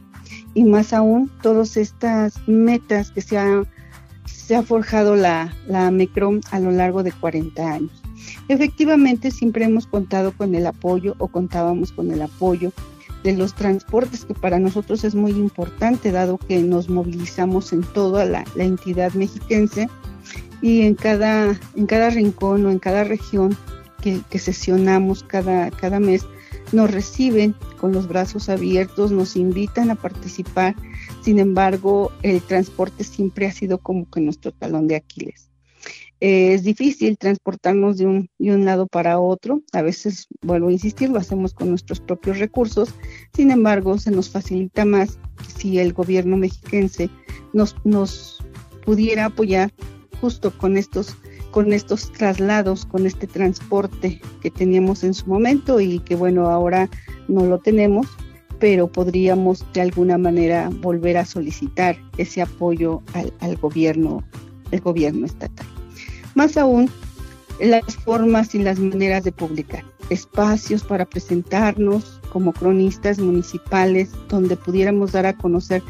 y 0.53 0.63
más 0.63 0.93
aún 0.93 1.31
todas 1.41 1.77
estas 1.77 2.35
metas 2.47 3.11
que 3.11 3.21
se 3.21 3.37
ha, 3.37 3.63
se 4.47 4.55
ha 4.55 4.63
forjado 4.63 5.17
la, 5.17 5.53
la 5.67 5.91
MECROM 5.91 6.39
a 6.51 6.61
lo 6.61 6.71
largo 6.71 7.03
de 7.03 7.11
40 7.11 7.69
años. 7.69 7.91
Efectivamente, 8.47 9.29
siempre 9.29 9.65
hemos 9.65 9.87
contado 9.87 10.31
con 10.31 10.55
el 10.55 10.65
apoyo 10.65 11.15
o 11.17 11.27
contábamos 11.27 11.91
con 11.91 12.11
el 12.11 12.21
apoyo 12.21 12.71
de 13.25 13.35
los 13.35 13.53
transportes, 13.53 14.23
que 14.23 14.33
para 14.33 14.57
nosotros 14.57 15.03
es 15.03 15.15
muy 15.15 15.31
importante, 15.31 16.13
dado 16.13 16.37
que 16.37 16.61
nos 16.61 16.87
movilizamos 16.87 17.73
en 17.73 17.81
toda 17.83 18.23
la, 18.23 18.45
entidad 18.55 19.11
mexiquense 19.15 19.89
y 20.61 20.83
en 20.83 20.95
cada, 20.95 21.59
en 21.75 21.85
cada 21.85 22.09
rincón 22.09 22.65
o 22.65 22.71
en 22.71 22.79
cada 22.79 23.03
región 23.03 23.57
que, 24.01 24.21
que 24.29 24.39
sesionamos 24.39 25.23
cada, 25.23 25.71
cada 25.71 25.99
mes, 25.99 26.25
nos 26.71 26.89
reciben 26.89 27.53
con 27.81 27.91
los 27.91 28.07
brazos 28.07 28.47
abiertos, 28.47 29.11
nos 29.11 29.35
invitan 29.35 29.91
a 29.91 29.95
participar. 29.95 30.73
Sin 31.27 31.39
embargo, 31.39 32.13
el 32.23 32.41
transporte 32.41 33.03
siempre 33.03 33.47
ha 33.47 33.51
sido 33.51 33.79
como 33.79 34.09
que 34.09 34.21
nuestro 34.21 34.53
talón 34.53 34.87
de 34.87 34.95
Aquiles. 34.95 35.49
Eh, 36.21 36.53
es 36.53 36.63
difícil 36.63 37.17
transportarnos 37.17 37.97
de 37.97 38.05
un, 38.05 38.29
de 38.39 38.55
un 38.55 38.63
lado 38.63 38.87
para 38.87 39.19
otro. 39.19 39.61
A 39.73 39.81
veces, 39.81 40.27
vuelvo 40.41 40.69
a 40.69 40.71
insistir, 40.71 41.09
lo 41.09 41.19
hacemos 41.19 41.53
con 41.53 41.69
nuestros 41.69 41.99
propios 41.99 42.39
recursos. 42.39 42.95
Sin 43.33 43.51
embargo, 43.51 43.97
se 43.97 44.09
nos 44.09 44.29
facilita 44.29 44.85
más 44.85 45.19
si 45.57 45.79
el 45.79 45.91
gobierno 45.91 46.37
mexiquense 46.37 47.09
nos, 47.51 47.75
nos 47.83 48.41
pudiera 48.85 49.25
apoyar 49.25 49.73
justo 50.21 50.57
con 50.57 50.77
estos 50.77 51.17
con 51.51 51.73
estos 51.73 52.11
traslados, 52.11 52.85
con 52.85 53.05
este 53.05 53.25
transporte 53.25 54.21
que 54.41 54.51
teníamos 54.51 55.03
en 55.03 55.13
su 55.13 55.25
momento 55.25 55.79
y 55.79 55.99
que 55.99 56.15
bueno, 56.15 56.49
ahora 56.49 56.89
no 57.27 57.45
lo 57.45 57.59
tenemos, 57.59 58.05
pero 58.59 58.87
podríamos 58.87 59.65
de 59.73 59.81
alguna 59.81 60.17
manera 60.17 60.69
volver 60.81 61.17
a 61.17 61.25
solicitar 61.25 61.97
ese 62.17 62.41
apoyo 62.41 63.01
al, 63.39 63.55
gobierno, 63.57 64.23
el 64.71 64.81
gobierno 64.81 65.25
estatal. 65.25 65.65
Más 66.35 66.57
aún, 66.57 66.89
las 67.59 67.95
formas 67.97 68.53
y 68.55 68.59
las 68.59 68.79
maneras 68.79 69.23
de 69.23 69.31
publicar, 69.31 69.83
espacios 70.09 70.83
para 70.83 71.05
presentarnos 71.05 72.19
como 72.31 72.53
cronistas 72.53 73.19
municipales 73.19 74.11
donde 74.29 74.55
pudiéramos 74.55 75.11
dar 75.11 75.25
a 75.25 75.37
conocer 75.37 75.81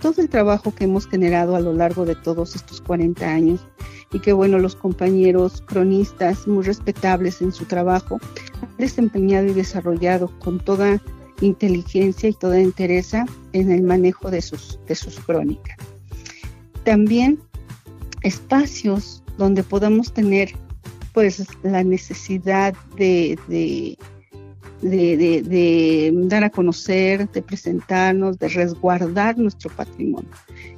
todo 0.00 0.20
el 0.20 0.28
trabajo 0.28 0.74
que 0.74 0.84
hemos 0.84 1.06
generado 1.06 1.56
a 1.56 1.60
lo 1.60 1.72
largo 1.72 2.04
de 2.04 2.14
todos 2.14 2.54
estos 2.54 2.82
40 2.82 3.26
años 3.26 3.66
y 4.12 4.20
que 4.20 4.32
bueno, 4.32 4.58
los 4.58 4.76
compañeros 4.76 5.62
cronistas 5.66 6.46
muy 6.46 6.62
respetables 6.62 7.40
en 7.40 7.52
su 7.52 7.64
trabajo 7.64 8.18
han 8.62 8.76
desempeñado 8.76 9.46
y 9.46 9.54
desarrollado 9.54 10.30
con 10.40 10.60
toda 10.60 11.00
inteligencia 11.40 12.28
y 12.28 12.34
toda 12.34 12.60
entereza 12.60 13.26
en 13.52 13.70
el 13.70 13.82
manejo 13.82 14.30
de 14.30 14.42
sus, 14.42 14.78
de 14.86 14.94
sus 14.94 15.18
crónicas. 15.20 15.76
También 16.84 17.38
espacios 18.22 19.22
donde 19.38 19.62
podamos 19.62 20.12
tener 20.12 20.52
pues 21.12 21.46
la 21.62 21.84
necesidad 21.84 22.74
de, 22.96 23.38
de, 23.46 23.96
de, 24.82 25.42
de, 25.42 26.12
dar 26.26 26.44
a 26.44 26.50
conocer, 26.50 27.30
de 27.30 27.40
presentarnos, 27.40 28.38
de 28.38 28.48
resguardar 28.48 29.38
nuestro 29.38 29.70
patrimonio. 29.70 30.28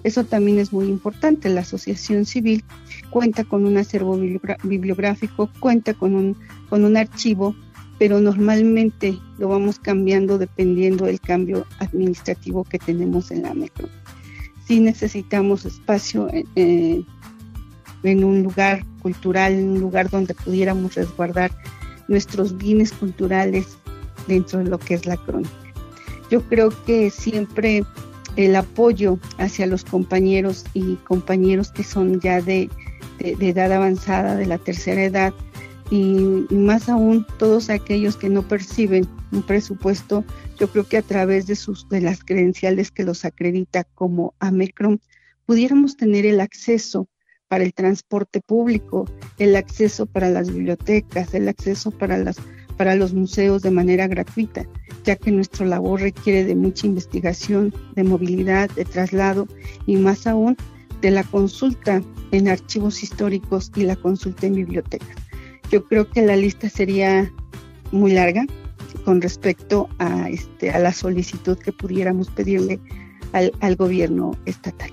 Eso 0.05 0.25
también 0.25 0.59
es 0.59 0.73
muy 0.73 0.87
importante. 0.87 1.49
La 1.49 1.63
asociación 1.63 2.27
civil 2.27 2.63
cuenta 3.11 3.45
con 3.45 3.65
un 3.67 3.79
acervo 3.79 4.19
bibliográfico, 4.63 5.51
cuenta 5.59 5.95
con 5.95 6.15
un, 6.15 6.37
con 6.69 6.85
un 6.85 6.97
archivo, 6.97 7.57
pero 7.99 8.21
normalmente 8.21 9.19
lo 9.39 9.49
vamos 9.49 9.79
cambiando 9.79 10.39
dependiendo 10.39 11.07
del 11.07 11.21
cambio 11.21 11.67
administrativo 11.79 12.65
que 12.65 12.79
tenemos 12.79 13.31
en 13.31 13.43
la 13.43 13.55
metro. 13.55 13.89
Si 14.67 14.81
necesitamos 14.81 15.65
espacio 15.65 16.29
en 16.55 17.05
un 18.25 18.43
lugar 18.43 18.85
cultural, 19.01 19.53
en 19.53 19.69
un 19.71 19.81
lugar 19.81 20.11
donde 20.11 20.35
pudiéramos 20.35 20.95
resguardar 20.95 21.51
nuestros 22.09 22.57
bienes 22.57 22.93
culturales 22.93 23.79
dentro 24.27 24.59
de 24.59 24.67
lo 24.67 24.79
que 24.79 24.95
es 24.95 25.07
la 25.07 25.17
crónica. 25.17 25.55
Yo 26.31 26.43
creo 26.43 26.71
que 26.85 27.11
siempre 27.11 27.85
el 28.37 28.55
apoyo 28.57 29.19
hacia 29.39 29.67
los 29.67 29.85
compañeros 29.85 30.65
y 30.75 30.97
compañeros 30.97 31.71
que 31.71 31.85
son 31.85 32.21
ya 32.21 32.41
de, 32.41 32.69
edad 33.19 33.73
avanzada, 33.73 34.37
de 34.37 34.47
la 34.47 34.59
tercera 34.59 35.03
edad, 35.05 35.33
y, 35.91 36.47
más 36.51 36.89
aún 36.89 37.27
todos 37.39 37.71
aquellos 37.71 38.17
que 38.17 38.29
no 38.29 38.43
perciben 38.43 39.07
un 39.33 39.43
presupuesto, 39.43 40.25
yo 40.59 40.69
creo 40.69 40.85
que 40.85 40.97
a 40.97 41.03
través 41.03 41.47
de, 41.47 41.57
sus, 41.57 41.89
de 41.89 42.01
las 42.01 42.25
credenciales 42.25 42.91
que 42.91 43.05
los 43.05 43.25
acredita 43.25 43.85
como 43.85 44.35
AMECROM, 44.41 44.99
pudiéramos 45.45 45.97
tener 45.97 46.27
el 46.27 46.41
acceso 46.41 47.09
para 47.49 47.63
el 47.63 47.73
transporte 47.73 48.41
público, 48.41 49.07
el 49.39 49.55
acceso 49.55 50.07
para 50.07 50.31
las 50.31 50.53
bibliotecas, 50.53 51.33
el 51.35 51.49
acceso 51.49 51.93
para, 51.93 52.19
las, 52.19 52.37
para 52.77 52.97
los 52.97 53.15
museos 53.15 53.63
de 53.63 53.71
manera 53.71 54.09
gratuita, 54.09 54.67
ya 55.05 55.15
que 55.15 55.31
nuestra 55.31 55.67
labor 55.67 56.01
requiere 56.01 56.45
de 56.45 56.57
mucha 56.57 56.89
investigación, 56.89 57.73
de 57.95 58.03
movilidad, 58.03 58.69
de 58.71 58.85
traslado 58.85 59.47
y 59.87 59.97
más 59.97 60.27
aún 60.27 60.57
de 61.01 61.13
la 61.13 61.23
consulta 61.23 62.03
en 62.33 62.49
archivos 62.49 63.03
históricos 63.05 63.71
y 63.77 63.85
la 63.85 63.95
consulta 63.95 64.47
en 64.47 64.55
bibliotecas. 64.55 65.26
Yo 65.71 65.85
creo 65.85 66.09
que 66.09 66.23
la 66.23 66.37
lista 66.37 66.69
sería 66.69 67.33
muy 67.93 68.13
larga 68.13 68.45
con 69.05 69.21
respecto 69.21 69.89
a, 69.99 70.29
este, 70.29 70.71
a 70.71 70.79
la 70.79 70.93
solicitud 70.93 71.59
que 71.59 71.73
pudiéramos 71.73 72.31
pedirle 72.31 72.81
al, 73.33 73.53
al 73.61 73.77
gobierno 73.77 74.37
estatal. 74.47 74.91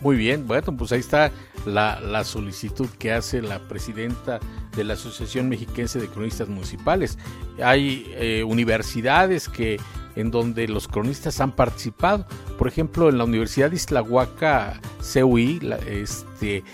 Muy 0.00 0.16
bien, 0.16 0.46
bueno, 0.46 0.76
pues 0.76 0.92
ahí 0.92 1.00
está 1.00 1.32
la, 1.64 2.00
la, 2.00 2.24
solicitud 2.24 2.88
que 2.98 3.12
hace 3.12 3.42
la 3.42 3.58
presidenta 3.58 4.38
de 4.76 4.84
la 4.84 4.94
Asociación 4.94 5.48
Mexiquense 5.48 5.98
de 5.98 6.08
Cronistas 6.08 6.48
Municipales. 6.48 7.18
Hay 7.62 8.06
eh, 8.14 8.44
universidades 8.44 9.48
que 9.48 9.78
en 10.16 10.30
donde 10.30 10.66
los 10.66 10.88
cronistas 10.88 11.40
han 11.40 11.52
participado. 11.52 12.26
Por 12.58 12.68
ejemplo, 12.68 13.08
en 13.08 13.18
la 13.18 13.24
Universidad 13.24 13.70
de 13.70 13.76
Islahuaca, 13.76 14.80
CUI, 15.12 15.60
este, 15.88 16.64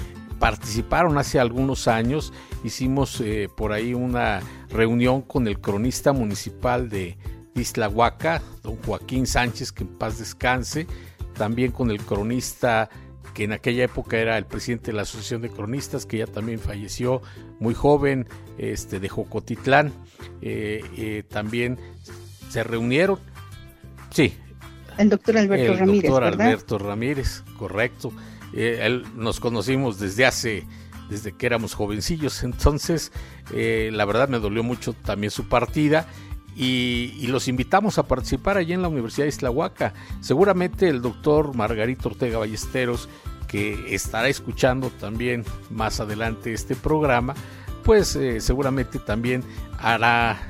participaron 0.43 1.19
hace 1.19 1.39
algunos 1.39 1.87
años. 1.87 2.33
Hicimos 2.65 3.21
eh, 3.21 3.49
por 3.57 3.73
ahí 3.73 3.95
una 3.95 4.41
reunión 4.71 5.23
con 5.23 5.47
el 5.47 5.61
cronista 5.61 6.13
municipal 6.13 6.89
de, 6.89 7.17
Islahuaca, 7.55 8.43
don 8.65 8.75
Joaquín 8.79 9.29
Sánchez, 9.29 9.71
que 9.71 9.85
en 9.85 9.91
paz 9.91 10.19
descanse, 10.19 10.89
también 11.35 11.71
con 11.71 11.93
el 11.93 12.01
cronista 12.01 12.91
que 13.35 13.45
en 13.45 13.53
aquella 13.53 13.85
época 13.85 14.19
era 14.19 14.37
el 14.37 14.45
presidente 14.45 14.87
de 14.87 14.95
la 14.95 15.03
Asociación 15.03 15.43
de 15.43 15.51
Cronistas, 15.51 16.07
que 16.07 16.19
ya 16.19 16.27
también 16.27 16.59
falleció 16.59 17.23
muy 17.61 17.75
joven, 17.75 18.27
este, 18.59 18.99
de 18.99 19.09
Jocotitlán. 19.09 19.93
Eh, 20.41 20.83
eh, 20.97 21.23
también 21.29 21.79
se 22.49 22.65
reunieron, 22.65 23.21
sí. 24.11 24.35
El 24.99 25.09
doctor 25.09 25.39
Alberto 25.39 25.77
Ramírez. 25.77 26.05
El 26.05 26.11
doctor 26.11 26.25
Alberto 26.25 26.79
Ramírez, 26.79 27.45
correcto. 27.57 28.13
Eh, 28.53 28.81
él 28.83 29.05
nos 29.17 29.41
conocimos 29.41 29.99
desde 29.99 30.27
hace, 30.27 30.67
desde 31.09 31.33
que 31.33 31.47
éramos 31.47 31.75
jovencillos, 31.75 32.43
entonces 32.43 33.13
la 33.51 34.05
verdad 34.07 34.29
me 34.29 34.39
dolió 34.39 34.63
mucho 34.63 34.95
también 34.95 35.31
su 35.31 35.47
partida 35.47 36.07
y, 36.55 37.27
los 37.29 37.49
invitamos 37.49 37.99
a 37.99 38.03
participar 38.05 38.57
allí 38.57 38.73
en 38.73 38.83
la 38.83 38.89
Universidad 38.89 39.25
de 39.25 39.31
Islahuaca. 39.31 39.95
Seguramente 40.21 40.89
el 40.89 41.01
doctor 41.01 41.55
Margarito 41.55 42.11
Ortega 42.11 42.39
Ballesteros, 42.39 43.09
que 43.49 43.95
estará 43.95 44.29
escuchando 44.29 44.91
también 44.91 45.45
más 45.71 46.01
adelante 46.01 46.53
este 46.53 46.75
programa, 46.75 47.35
pues 47.85 48.17
eh, 48.17 48.41
seguramente 48.41 48.99
también 48.99 49.43
hará 49.79 50.49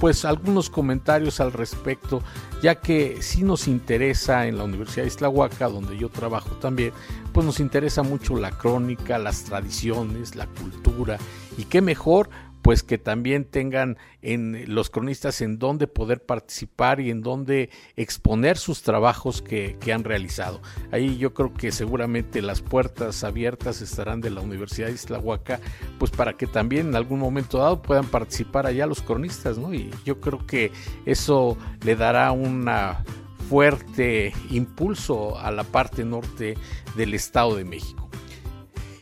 pues 0.00 0.24
algunos 0.24 0.70
comentarios 0.70 1.40
al 1.40 1.52
respecto, 1.52 2.22
ya 2.62 2.76
que 2.76 3.20
si 3.20 3.42
nos 3.42 3.68
interesa 3.68 4.46
en 4.46 4.56
la 4.56 4.64
Universidad 4.64 5.02
de 5.02 5.08
Islahuaca, 5.08 5.68
donde 5.68 5.98
yo 5.98 6.08
trabajo 6.08 6.56
también, 6.56 6.92
pues 7.34 7.44
nos 7.44 7.60
interesa 7.60 8.02
mucho 8.02 8.36
la 8.36 8.50
crónica, 8.50 9.18
las 9.18 9.44
tradiciones, 9.44 10.36
la 10.36 10.46
cultura, 10.46 11.18
y 11.58 11.64
qué 11.64 11.82
mejor 11.82 12.30
pues 12.62 12.82
que 12.82 12.98
también 12.98 13.44
tengan 13.44 13.96
en 14.22 14.74
los 14.74 14.90
cronistas 14.90 15.40
en 15.40 15.58
dónde 15.58 15.86
poder 15.86 16.22
participar 16.24 17.00
y 17.00 17.10
en 17.10 17.22
dónde 17.22 17.70
exponer 17.96 18.58
sus 18.58 18.82
trabajos 18.82 19.42
que, 19.42 19.78
han 19.90 20.04
realizado. 20.04 20.60
Ahí 20.92 21.18
yo 21.18 21.34
creo 21.34 21.52
que 21.52 21.72
seguramente 21.72 22.42
las 22.42 22.62
puertas 22.62 23.24
abiertas 23.24 23.80
estarán 23.80 24.20
de 24.20 24.30
la 24.30 24.40
Universidad 24.40 24.86
de 24.86 24.92
Islahuaca, 24.92 25.58
pues 25.98 26.12
para 26.12 26.36
que 26.36 26.46
también 26.46 26.88
en 26.88 26.94
algún 26.94 27.18
momento 27.18 27.58
dado 27.58 27.82
puedan 27.82 28.06
participar 28.06 28.66
allá 28.66 28.86
los 28.86 29.02
cronistas, 29.02 29.58
¿no? 29.58 29.74
Y 29.74 29.90
yo 30.04 30.20
creo 30.20 30.46
que 30.46 30.70
eso 31.06 31.58
le 31.82 31.96
dará 31.96 32.30
una 32.30 33.04
fuerte 33.48 34.32
impulso 34.50 35.36
a 35.40 35.50
la 35.50 35.64
parte 35.64 36.04
norte 36.04 36.56
del 36.94 37.14
Estado 37.14 37.56
de 37.56 37.64
México. 37.64 38.08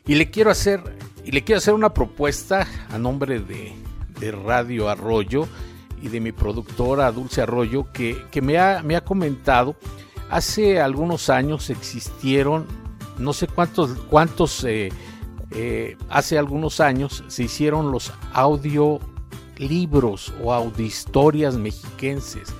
Y 0.06 0.14
le 0.14 0.30
quiero 0.30 0.50
hacer 0.50 0.80
y 1.28 1.30
le 1.30 1.44
quiero 1.44 1.58
hacer 1.58 1.74
una 1.74 1.92
propuesta 1.92 2.66
a 2.88 2.96
nombre 2.96 3.38
de, 3.40 3.76
Radio 4.32 4.88
Arroyo 4.88 5.46
y 6.00 6.08
de 6.08 6.20
mi 6.20 6.32
productora 6.32 7.12
Dulce 7.12 7.42
Arroyo 7.42 7.92
que, 7.92 8.16
me, 8.40 8.56
ha, 8.56 8.82
me, 8.82 8.96
ha, 8.96 9.04
comentado, 9.04 9.76
hace 10.30 10.80
algunos 10.80 11.28
años 11.28 11.68
existieron, 11.68 12.64
no 13.18 13.34
sé 13.34 13.46
cuántos, 13.46 13.90
cuántos 14.08 14.64
eh, 14.64 14.88
eh, 15.50 15.98
hace 16.08 16.38
algunos 16.38 16.80
años 16.80 17.22
se 17.28 17.42
hicieron 17.42 17.92
los 17.92 18.10
audiolibros 18.32 19.02
o 20.42 20.54
audiohistorias 20.54 21.56
mexiquenses. 21.56 22.54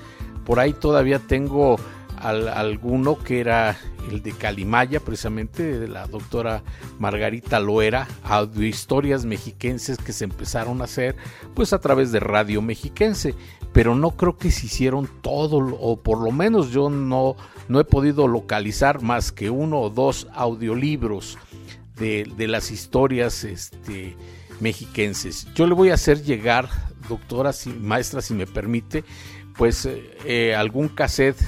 Por 0.44 0.60
ahí 0.60 0.74
todavía 0.74 1.20
tengo 1.20 1.76
alguno 2.18 3.18
que 3.18 3.40
era 3.40 3.76
el 4.10 4.22
de 4.22 4.32
Calimaya, 4.32 5.00
precisamente 5.00 5.78
de 5.78 5.88
la 5.88 6.06
doctora 6.06 6.62
Margarita 6.98 7.60
Loera, 7.60 8.08
audiohistorias 8.24 9.24
mexiquenses 9.24 9.98
que 9.98 10.12
se 10.12 10.24
empezaron 10.24 10.80
a 10.80 10.84
hacer 10.84 11.16
pues 11.54 11.72
a 11.72 11.80
través 11.80 12.12
de 12.12 12.20
Radio 12.20 12.62
Mexiquense, 12.62 13.34
pero 13.72 13.94
no 13.94 14.12
creo 14.12 14.36
que 14.36 14.50
se 14.50 14.66
hicieron 14.66 15.08
todo, 15.22 15.58
o 15.58 16.02
por 16.02 16.20
lo 16.20 16.30
menos 16.30 16.70
yo 16.70 16.90
no, 16.90 17.36
no 17.68 17.80
he 17.80 17.84
podido 17.84 18.28
localizar 18.28 19.02
más 19.02 19.32
que 19.32 19.50
uno 19.50 19.80
o 19.80 19.90
dos 19.90 20.26
audiolibros 20.32 21.38
de, 21.96 22.30
de 22.36 22.48
las 22.48 22.70
historias 22.70 23.44
este, 23.44 24.16
mexiquenses. 24.60 25.46
Yo 25.54 25.66
le 25.66 25.74
voy 25.74 25.90
a 25.90 25.94
hacer 25.94 26.22
llegar, 26.22 26.68
doctora, 27.08 27.52
si, 27.52 27.70
maestra, 27.70 28.22
si 28.22 28.34
me 28.34 28.46
permite, 28.46 29.04
pues 29.56 29.84
eh, 29.86 30.16
eh, 30.24 30.54
algún 30.54 30.88
cassette, 30.88 31.38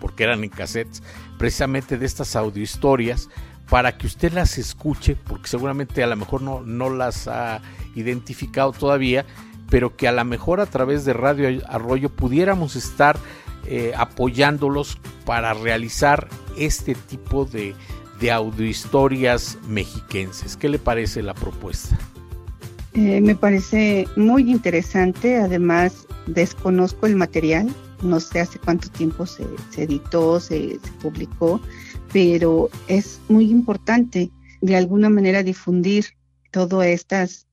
porque 0.00 0.24
eran 0.24 0.44
en 0.44 0.50
cassettes, 0.50 1.02
precisamente 1.38 1.98
de 1.98 2.06
estas 2.06 2.36
audiohistorias, 2.36 3.28
para 3.68 3.98
que 3.98 4.06
usted 4.06 4.32
las 4.32 4.58
escuche, 4.58 5.16
porque 5.16 5.48
seguramente 5.48 6.02
a 6.02 6.06
lo 6.06 6.16
mejor 6.16 6.42
no, 6.42 6.60
no 6.62 6.90
las 6.90 7.28
ha 7.28 7.60
identificado 7.94 8.72
todavía, 8.72 9.26
pero 9.70 9.96
que 9.96 10.08
a 10.08 10.12
lo 10.12 10.24
mejor 10.24 10.60
a 10.60 10.66
través 10.66 11.04
de 11.04 11.12
Radio 11.12 11.62
Arroyo 11.68 12.08
pudiéramos 12.08 12.76
estar 12.76 13.18
eh, 13.66 13.92
apoyándolos 13.96 14.98
para 15.26 15.52
realizar 15.52 16.28
este 16.56 16.94
tipo 16.94 17.44
de, 17.44 17.74
de 18.20 18.32
audiohistorias 18.32 19.58
mexiquenses. 19.68 20.56
¿Qué 20.56 20.68
le 20.68 20.78
parece 20.78 21.22
la 21.22 21.34
propuesta? 21.34 21.98
me 22.94 23.36
parece 23.36 24.08
muy 24.16 24.50
interesante, 24.50 25.36
además 25.36 26.06
desconozco 26.26 27.06
el 27.06 27.14
material, 27.14 27.68
no 28.02 28.20
sé 28.20 28.40
hace 28.40 28.58
cuánto 28.58 28.88
tiempo 28.90 29.26
se, 29.26 29.46
editó, 29.76 30.40
se, 30.40 30.78
publicó, 31.02 31.60
pero 32.12 32.70
es 32.86 33.20
muy 33.28 33.50
importante 33.50 34.30
de 34.60 34.76
alguna 34.76 35.08
manera 35.08 35.42
difundir 35.42 36.06
todas 36.50 36.86
estas, 36.86 37.46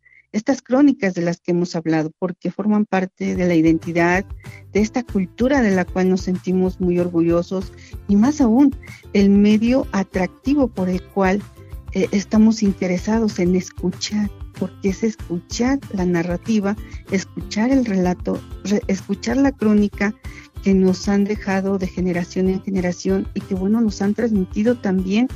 crónicas 0.63 1.13
de 1.13 1.21
las 1.21 1.39
que 1.39 1.51
hemos 1.51 1.75
hablado, 1.75 2.11
porque 2.19 2.51
forman 2.51 2.85
parte 2.85 3.35
de 3.35 3.47
la 3.47 3.55
identidad, 3.55 4.25
de 4.73 4.81
esta 4.81 5.03
cultura 5.03 5.61
de 5.61 5.71
la 5.71 5.85
cual 5.85 6.09
nos 6.09 6.21
sentimos 6.21 6.79
muy 6.79 6.99
orgullosos 6.99 7.71
y 8.07 8.15
más 8.15 8.41
aún 8.41 8.75
el 9.13 9.29
medio 9.29 9.87
atractivo 9.91 10.67
por 10.67 10.89
el 10.89 11.01
cual 11.01 11.41
eh, 11.93 12.07
estamos 12.11 12.63
interesados 12.63 13.39
en 13.39 13.55
escuchar 13.55 14.29
porque 14.59 14.89
es 14.89 15.03
escuchar 15.03 15.79
la 15.93 16.05
narrativa, 16.05 16.75
escuchar 17.11 17.71
el 17.71 17.85
relato, 17.85 18.39
escuchar 18.87 19.37
la 19.37 19.51
crónica 19.51 20.13
que 20.63 20.73
nos 20.73 21.07
han 21.07 21.25
dejado 21.25 21.77
de 21.77 21.87
generación 21.87 22.49
en 22.49 22.61
generación 22.63 23.27
y 23.35 23.41
que 23.41 23.53
bueno, 23.53 23.81
nos 23.81 24.01
han 24.01 24.15
transmitido 24.15 24.75
también 24.75 25.27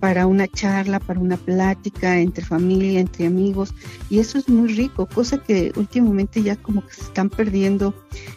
para 0.00 0.26
una 0.26 0.46
charla, 0.46 1.00
para 1.00 1.20
una 1.20 1.36
plática 1.36 2.18
entre 2.20 2.44
familia, 2.44 3.00
entre 3.00 3.26
amigos, 3.26 3.74
y 4.08 4.20
eso 4.20 4.38
es 4.38 4.48
muy 4.48 4.72
rico, 4.74 5.06
cosa 5.06 5.38
que 5.38 5.72
últimamente 5.76 6.42
ya 6.42 6.56
como 6.56 6.86
que 6.86 6.94
se 6.94 7.02
están 7.02 7.28
perdiendo 7.30 7.94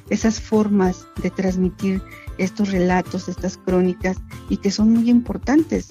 esas 0.09 0.39
formas 0.39 1.05
de 1.21 1.29
transmitir 1.29 2.01
estos 2.37 2.71
relatos, 2.71 3.29
estas 3.29 3.57
crónicas, 3.57 4.17
y 4.49 4.57
que 4.57 4.71
son 4.71 4.91
muy 4.91 5.09
importantes. 5.09 5.89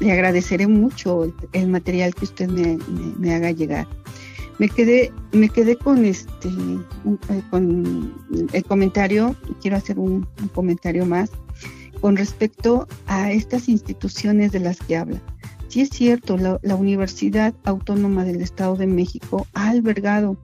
Le 0.00 0.12
agradeceré 0.12 0.66
mucho 0.66 1.32
el, 1.52 1.68
material 1.68 2.14
que 2.14 2.24
usted 2.24 2.48
me, 2.48 3.34
haga 3.34 3.50
llegar. 3.50 3.86
Me 4.58 4.68
quedé, 4.68 5.12
me 5.32 5.48
quedé 5.48 5.76
con 5.76 6.04
este 6.04 6.48
eh, 6.48 7.42
con 7.50 8.14
el 8.52 8.64
comentario, 8.64 9.34
quiero 9.60 9.76
hacer 9.76 9.98
un, 9.98 10.28
comentario 10.54 11.06
más 11.06 11.30
con 12.00 12.16
respecto 12.16 12.86
a 13.06 13.32
estas 13.32 13.68
instituciones 13.68 14.52
de 14.52 14.60
las 14.60 14.78
que 14.78 14.96
habla. 14.96 15.20
Sí 15.68 15.80
es 15.80 15.88
cierto, 15.88 16.36
la, 16.36 16.60
la 16.62 16.76
Universidad 16.76 17.52
Autónoma 17.64 18.24
del 18.24 18.42
Estado 18.42 18.76
de 18.76 18.86
México 18.86 19.46
ha 19.54 19.70
albergado 19.70 20.36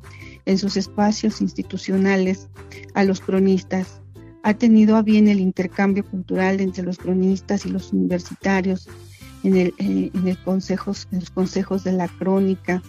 en 0.46 0.58
sus 0.58 0.76
espacios 0.76 1.40
institucionales 1.40 2.48
a 2.94 3.04
los 3.04 3.20
cronistas, 3.20 4.00
ha 4.42 4.54
tenido 4.54 4.96
a 4.96 5.02
bien 5.02 5.28
el 5.28 5.40
intercambio 5.40 6.04
cultural 6.04 6.60
entre 6.60 6.82
los 6.82 6.98
cronistas 6.98 7.66
y 7.66 7.70
los 7.70 7.92
universitarios, 7.92 8.88
en, 9.42 9.56
el, 9.56 9.74
en, 9.78 10.28
el 10.28 10.38
consejos, 10.38 11.08
en 11.12 11.20
los 11.20 11.30
consejos 11.30 11.84
de 11.84 11.92
la 11.92 12.08
crónica, 12.08 12.82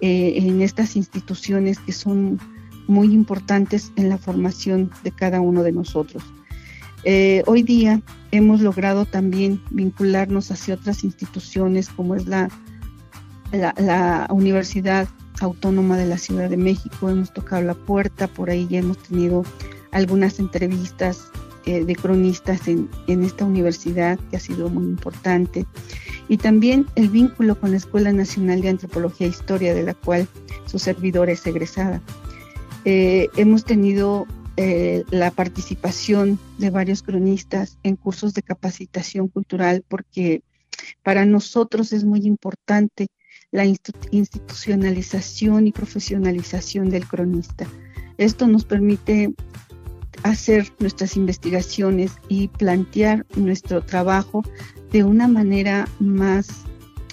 eh, 0.00 0.34
en 0.36 0.60
estas 0.62 0.96
instituciones 0.96 1.78
que 1.78 1.92
son 1.92 2.38
muy 2.86 3.12
importantes 3.12 3.92
en 3.96 4.08
la 4.08 4.18
formación 4.18 4.90
de 5.02 5.10
cada 5.10 5.40
uno 5.40 5.62
de 5.62 5.72
nosotros. 5.72 6.22
Eh, 7.04 7.42
hoy 7.46 7.62
día 7.62 8.00
hemos 8.30 8.60
logrado 8.60 9.04
también 9.04 9.62
vincularnos 9.70 10.50
hacia 10.50 10.74
otras 10.74 11.04
instituciones 11.04 11.88
como 11.88 12.14
es 12.14 12.26
la, 12.26 12.48
la, 13.52 13.74
la, 13.78 14.26
Universidad 14.30 15.08
Autónoma 15.40 15.96
de 15.96 16.06
la 16.06 16.18
Ciudad 16.18 16.50
de 16.50 16.56
México, 16.56 17.08
hemos 17.10 17.32
tocado 17.32 17.62
la 17.62 17.74
puerta, 17.74 18.26
por 18.26 18.50
ahí 18.50 18.66
ya 18.68 18.78
hemos 18.78 18.98
tenido 18.98 19.44
algunas 19.92 20.38
entrevistas 20.38 21.30
eh, 21.66 21.84
de 21.84 21.96
cronistas 21.96 22.68
en, 22.68 22.88
esta 23.06 23.44
universidad, 23.44 24.18
que 24.30 24.36
ha 24.36 24.40
sido 24.40 24.68
muy 24.68 24.84
importante, 24.84 25.66
y 26.28 26.38
también 26.38 26.86
el 26.94 27.08
vínculo 27.08 27.58
con 27.58 27.72
la 27.72 27.76
Escuela 27.76 28.12
Nacional 28.12 28.62
de 28.62 28.70
Antropología 28.70 29.26
e 29.26 29.30
Historia, 29.30 29.74
de 29.74 29.82
la 29.82 29.94
cual 29.94 30.28
su 30.66 30.78
servidor 30.78 31.28
es 31.28 31.46
egresada. 31.46 32.00
Eh, 32.84 33.28
hemos 33.36 33.64
tenido 33.64 34.26
eh, 34.56 35.04
la 35.10 35.32
participación 35.32 36.38
de 36.56 36.70
varios 36.70 37.02
cronistas 37.02 37.78
en 37.82 37.96
cursos 37.96 38.32
de 38.32 38.42
capacitación 38.42 39.28
cultural 39.28 39.84
porque 39.86 40.42
para 41.02 41.26
nosotros 41.26 41.92
es 41.92 42.04
muy 42.04 42.26
importante 42.26 43.08
la 43.50 43.66
institucionalización 43.66 45.66
y 45.66 45.72
profesionalización 45.72 46.88
del 46.88 47.06
cronista. 47.06 47.66
Esto 48.16 48.46
nos 48.46 48.64
permite 48.64 49.34
hacer 50.22 50.72
nuestras 50.78 51.16
investigaciones 51.16 52.12
y 52.28 52.48
plantear 52.48 53.26
nuestro 53.36 53.82
trabajo 53.82 54.42
de 54.92 55.04
una 55.04 55.28
manera 55.28 55.88
más, 55.98 56.48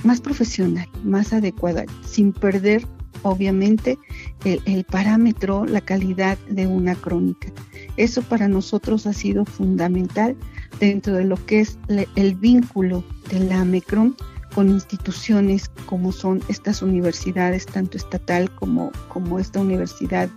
más 0.04 0.22
profesional, 0.22 0.88
más 1.04 1.34
adecuada, 1.34 1.86
sin 2.06 2.32
perder 2.32 2.86
obviamente 3.24 3.98
el, 4.44 4.84
parámetro, 4.84 5.66
la 5.66 5.82
calidad 5.82 6.38
de 6.50 6.68
una 6.68 6.96
crónica. 6.96 7.52
Eso 7.98 8.22
para 8.22 8.48
nosotros 8.48 9.08
ha 9.08 9.14
sido 9.14 9.46
fundamental 9.46 10.36
dentro 10.80 11.14
de 11.14 11.26
lo 11.26 11.44
que 11.46 11.62
es 11.62 11.78
el 12.16 12.36
vínculo 12.36 13.04
de 13.30 13.40
la 13.40 13.62
AMECROM 13.62 14.16
con 14.54 14.70
instituciones 14.70 15.70
como 15.88 16.12
son 16.12 16.42
estas 16.48 16.82
universidades, 16.82 17.66
tanto 17.66 17.98
estatal 17.98 18.54
como, 18.56 18.92
como 19.08 19.40
esta 19.40 19.60
universidad 19.60 20.30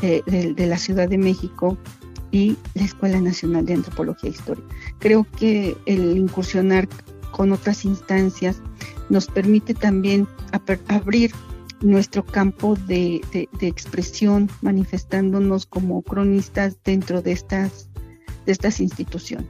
de, 0.00 0.22
de, 0.54 0.66
la 0.66 0.76
Ciudad 0.76 1.08
de 1.08 1.18
México 1.18 1.76
y 2.30 2.56
la 2.74 2.84
Escuela 2.84 3.20
Nacional 3.20 3.66
de 3.66 3.74
Antropología 3.74 4.30
e 4.30 4.32
Historia. 4.32 4.64
Creo 4.98 5.26
que 5.38 5.76
el 5.86 6.16
incursionar 6.16 6.88
con 7.30 7.52
otras 7.52 7.84
instancias 7.84 8.60
nos 9.08 9.26
permite 9.26 9.74
también 9.74 10.26
abrir 10.88 11.32
nuestro 11.82 12.24
campo 12.24 12.76
de, 12.86 13.20
expresión, 13.60 14.50
manifestándonos 14.62 15.66
como 15.66 16.02
cronistas 16.02 16.78
dentro 16.84 17.22
de 17.22 17.32
estas, 17.32 17.88
de 18.46 18.52
estas 18.52 18.80
instituciones. 18.80 19.46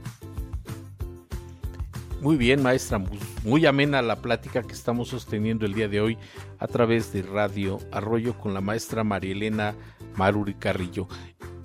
Muy 2.21 2.35
bien, 2.35 2.63
maestra, 2.63 3.01
muy 3.43 3.65
amena 3.65 4.01
la 4.01 4.17
plática 4.17 4.63
que 4.63 4.73
estamos 4.73 5.09
sosteniendo 5.09 5.65
el 5.65 5.73
día 5.73 5.87
de 5.87 6.01
hoy 6.01 6.17
a 6.57 6.67
través 6.67 7.13
de 7.13 7.21
Radio 7.21 7.79
Arroyo 7.91 8.37
con 8.37 8.53
la 8.53 8.61
maestra 8.61 9.03
Marielena 9.03 9.75
Maruri 10.17 10.55
Carrillo. 10.55 11.07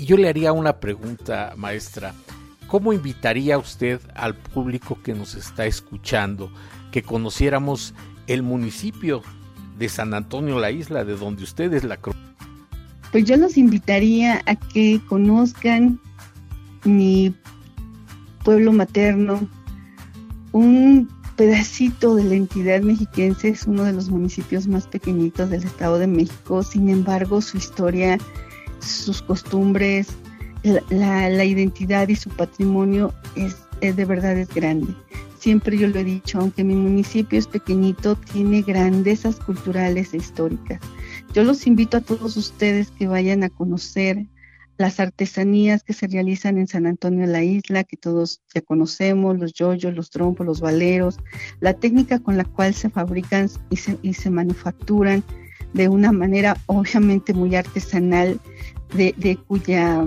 Y 0.03 0.05
yo 0.05 0.17
le 0.17 0.29
haría 0.29 0.53
una 0.53 0.81
pregunta, 0.81 1.55
maestra. 1.57 2.13
¿Cómo 2.67 2.93
invitaría 2.93 3.57
usted 3.57 4.01
al 4.17 4.35
público 4.35 4.99
que 5.01 5.15
nos 5.15 5.37
está 5.37 5.65
escuchando 5.65 6.51
que 6.91 7.05
conociéramos 7.05 7.95
el 8.27 8.43
municipio 8.43 9.23
de 9.79 9.89
San 9.89 10.13
Antonio 10.13 10.59
la 10.59 10.73
Isla, 10.73 11.05
de 11.05 11.15
donde 11.15 11.45
usted 11.45 11.73
es 11.73 11.85
la 11.85 12.01
Pues 13.13 13.25
yo 13.27 13.37
los 13.37 13.57
invitaría 13.57 14.43
a 14.47 14.57
que 14.57 15.01
conozcan 15.09 16.01
mi 16.83 17.33
pueblo 18.43 18.73
materno, 18.73 19.49
un 20.51 21.09
pedacito 21.37 22.17
de 22.17 22.25
la 22.25 22.35
entidad 22.35 22.83
mexiquense, 22.83 23.51
es 23.51 23.69
uno 23.69 23.85
de 23.85 23.93
los 23.93 24.11
municipios 24.11 24.67
más 24.67 24.89
pequeñitos 24.89 25.49
del 25.51 25.63
Estado 25.63 26.01
de 26.01 26.09
México, 26.09 26.65
sin 26.65 26.89
embargo 26.89 27.41
su 27.41 27.57
historia, 27.57 28.19
sus 28.83 29.23
costumbres, 29.23 30.09
la, 30.91 31.45
identidad 31.45 32.09
y 32.09 32.17
su 32.17 32.31
patrimonio 32.31 33.13
es, 33.37 33.57
es 33.81 33.97
de 33.97 34.05
verdad 34.05 34.37
es 34.37 34.49
grande. 34.49 34.95
Siempre 35.39 35.77
yo 35.77 35.89
lo 35.89 35.99
he 35.99 36.05
dicho, 36.05 36.39
aunque 36.39 36.63
mi 36.63 36.75
municipio 36.75 37.39
es 37.39 37.49
pequeñito, 37.49 38.15
tiene 38.15 38.63
grandezas 38.63 39.41
culturales 39.41 40.15
e 40.15 40.19
históricas. 40.19 40.81
Yo 41.35 41.43
los 41.43 41.67
invito 41.67 41.97
a 41.97 42.01
todos 42.01 42.37
ustedes 42.37 42.93
que 42.93 43.09
vayan 43.09 43.43
a 43.43 43.51
conocer 43.51 44.27
las 44.79 45.01
artesanías 45.01 45.83
que 45.83 45.93
se 45.93 46.07
realizan 46.07 46.59
en 46.59 46.67
San 46.67 46.87
Antonio 46.87 47.27
de 47.27 47.33
la 47.33 47.43
Isla, 47.43 47.85
que 47.85 47.97
todos 47.97 48.41
ya 48.55 48.61
conocemos, 48.61 49.39
los 49.39 49.53
yoyos, 49.53 49.95
los 49.95 50.11
trompos, 50.11 50.47
los 50.47 50.61
valeros, 50.61 51.19
la 51.61 51.75
técnica 51.75 52.19
con 52.19 52.37
la 52.37 52.45
cual 52.45 52.75
se 52.75 52.91
fabrican 52.91 53.49
y 53.71 53.77
se, 53.77 53.99
y 54.03 54.15
se 54.15 54.31
manufacturan 54.31 55.23
de 55.73 55.89
una 55.89 56.13
manera 56.13 56.57
obviamente 56.67 57.35
muy 57.35 57.55
artesanal, 57.57 58.41
de, 58.95 59.15
de 59.17 59.37
cuya 59.37 60.07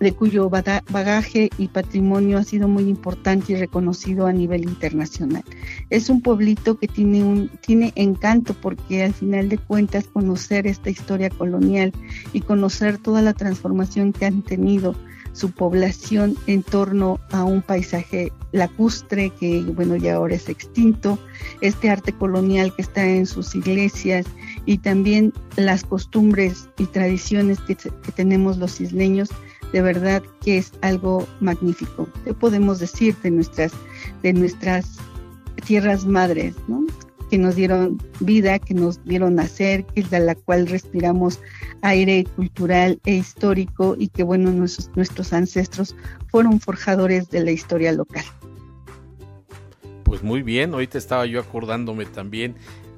de 0.00 0.12
cuyo 0.12 0.50
bagaje 0.50 1.50
y 1.58 1.68
patrimonio 1.68 2.38
ha 2.38 2.44
sido 2.44 2.68
muy 2.68 2.84
importante 2.88 3.52
y 3.52 3.56
reconocido 3.56 4.26
a 4.26 4.32
nivel 4.32 4.64
internacional. 4.64 5.44
Es 5.90 6.08
un 6.08 6.20
pueblito 6.20 6.78
que 6.78 6.88
tiene 6.88 7.24
un 7.24 7.48
tiene 7.60 7.92
encanto 7.96 8.54
porque 8.54 9.04
al 9.04 9.14
final 9.14 9.48
de 9.48 9.58
cuentas 9.58 10.06
conocer 10.06 10.66
esta 10.66 10.90
historia 10.90 11.30
colonial 11.30 11.92
y 12.32 12.40
conocer 12.40 12.98
toda 12.98 13.22
la 13.22 13.32
transformación 13.32 14.12
que 14.12 14.26
han 14.26 14.42
tenido 14.42 14.94
su 15.32 15.50
población 15.50 16.34
en 16.46 16.62
torno 16.62 17.20
a 17.30 17.44
un 17.44 17.60
paisaje 17.60 18.32
lacustre 18.52 19.30
que 19.38 19.60
bueno 19.62 19.96
ya 19.96 20.14
ahora 20.14 20.34
es 20.34 20.48
extinto, 20.48 21.18
este 21.60 21.90
arte 21.90 22.12
colonial 22.12 22.74
que 22.74 22.80
está 22.80 23.06
en 23.06 23.26
sus 23.26 23.54
iglesias 23.54 24.24
y 24.66 24.78
también 24.78 25.32
las 25.56 25.84
costumbres 25.84 26.68
y 26.76 26.86
tradiciones 26.86 27.58
que, 27.60 27.76
tenemos 28.14 28.58
los 28.58 28.80
isleños 28.80 29.30
de 29.72 29.82
verdad 29.82 30.22
que 30.44 30.58
es 30.58 30.72
algo 30.82 31.26
magnífico. 31.40 32.08
¿Qué 32.24 32.34
podemos 32.34 32.78
decir 32.78 33.16
de 33.22 33.30
nuestras, 33.30 33.72
de 34.22 34.32
nuestras 34.32 34.98
tierras 35.64 36.04
madres, 36.04 36.54
que 37.30 37.38
nos 37.38 37.56
dieron 37.56 38.00
vida, 38.20 38.58
que 38.58 38.74
nos 38.74 39.02
dieron 39.04 39.34
nacer, 39.34 39.84
que 39.86 40.00
es 40.00 40.10
de 40.10 40.20
la 40.20 40.34
cual 40.34 40.66
respiramos 40.66 41.40
aire 41.82 42.24
cultural 42.36 43.00
e 43.04 43.14
histórico 43.14 43.96
y 43.98 44.08
que 44.08 44.22
bueno, 44.22 44.50
nuestros, 44.50 44.90
nuestros 44.94 45.32
ancestros 45.32 45.96
fueron 46.28 46.60
forjadores 46.60 47.28
de 47.30 47.44
la 47.44 47.50
historia 47.50 47.92
local. 47.92 48.24
Pues 50.04 50.22
muy 50.22 50.42
bien, 50.42 50.72
ahorita 50.72 50.98
estaba 50.98 51.26
yo 51.26 51.40
acordándome 51.40 52.06
también 52.06 52.54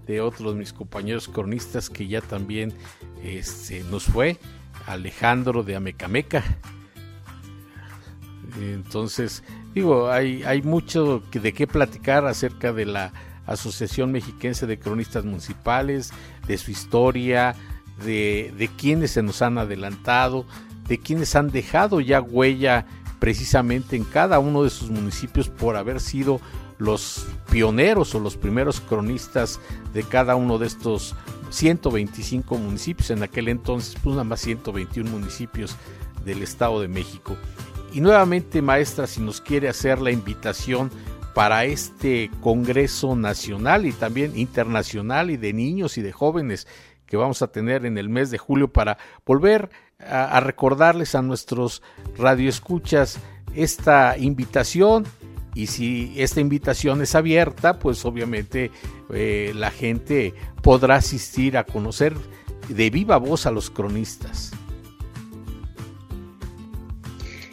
de 0.09 0.23
otros 0.23 0.57
mis 0.57 0.73
compañeros 0.73 1.29
cronistas 1.29 1.91
que 1.91 2.09
ya 2.09 2.23
también 2.23 2.73
este, 3.23 3.85
nos 3.85 4.05
fue 4.05 4.39
Alejandro 4.87 5.63
de 5.63 5.77
Amecameca. 5.77 6.43
Entonces, 8.59 9.45
digo, 9.75 10.11
hay, 10.11 10.43
hay 10.45 10.63
mucho 10.63 11.23
de 11.31 11.53
qué 11.53 11.67
platicar 11.67 12.27
acerca 12.27 12.73
de 12.73 12.87
la 12.87 13.13
Asociación 13.47 14.11
Mexiquense 14.11 14.67
de 14.67 14.79
Cronistas 14.79 15.25
Municipales, 15.25 16.11
de 16.47 16.57
su 16.57 16.71
historia, 16.71 17.55
de, 18.05 18.53
de 18.57 18.69
quienes 18.69 19.11
se 19.13 19.23
nos 19.23 19.43
han 19.43 19.59
adelantado, 19.59 20.47
de 20.89 20.99
quienes 20.99 21.37
han 21.37 21.51
dejado 21.51 22.01
ya 22.01 22.23
huella 22.23 22.87
precisamente 23.19 23.97
en 23.97 24.05
cada 24.05 24.39
uno 24.39 24.63
de 24.63 24.71
sus 24.71 24.91
municipios 24.91 25.51
por 25.51 25.77
haber 25.77 26.01
sido 26.01 26.41
los 26.79 27.27
pioneros 27.51 28.15
o 28.15 28.21
los 28.21 28.37
primeros 28.37 28.81
cronistas 28.81 29.61
de 29.93 30.03
cada 30.05 30.37
uno 30.37 30.59
de 30.59 30.67
estos 30.67 31.15
125 31.51 32.57
municipios, 32.57 33.11
en 33.11 33.23
aquel 33.23 33.49
entonces 33.49 33.97
pues 34.03 34.15
nada 34.15 34.25
más 34.25 34.41
121 34.41 35.11
municipios 35.11 35.77
del 36.25 36.43
Estado 36.43 36.81
de 36.81 36.89
México. 36.89 37.37
Y 37.93 38.01
nuevamente, 38.01 38.61
maestra, 38.61 39.07
si 39.07 39.21
nos 39.21 39.41
quiere 39.41 39.69
hacer 39.69 40.01
la 40.01 40.11
invitación 40.11 40.91
para 41.35 41.65
este 41.65 42.31
Congreso 42.41 43.17
Nacional 43.17 43.87
y 43.87 43.93
también 43.93 44.37
internacional 44.37 45.31
y 45.31 45.37
de 45.37 45.53
niños 45.53 45.97
y 45.97 46.03
de 46.03 46.13
jóvenes 46.13 46.67
que 47.07 47.17
vamos 47.17 47.43
a 47.43 47.51
tener 47.51 47.87
en 47.87 47.97
el 47.97 48.09
mes 48.09 48.31
de 48.31 48.39
julio 48.39 48.69
para 48.69 48.99
volver 49.25 49.71
a, 49.99 50.39
recordarles 50.41 51.15
a 51.15 51.23
nuestros 51.23 51.83
radioescuchas 52.17 53.19
esta 53.55 54.19
invitación 54.19 55.07
y 55.59 55.67
si 55.67 56.13
esta 56.17 56.41
invitación 56.41 57.03
es 57.03 57.17
abierta, 57.17 57.81
pues 57.81 58.05
obviamente 58.05 58.71
eh, 59.13 59.51
la 59.57 59.73
gente 59.73 60.33
podrá 60.63 60.95
asistir 60.95 61.57
a 61.57 61.65
conocer 61.65 62.15
de 62.69 62.91
viva 62.91 63.17
voz 63.17 63.45
a 63.45 63.51
los 63.51 63.69
cronistas. 63.69 64.53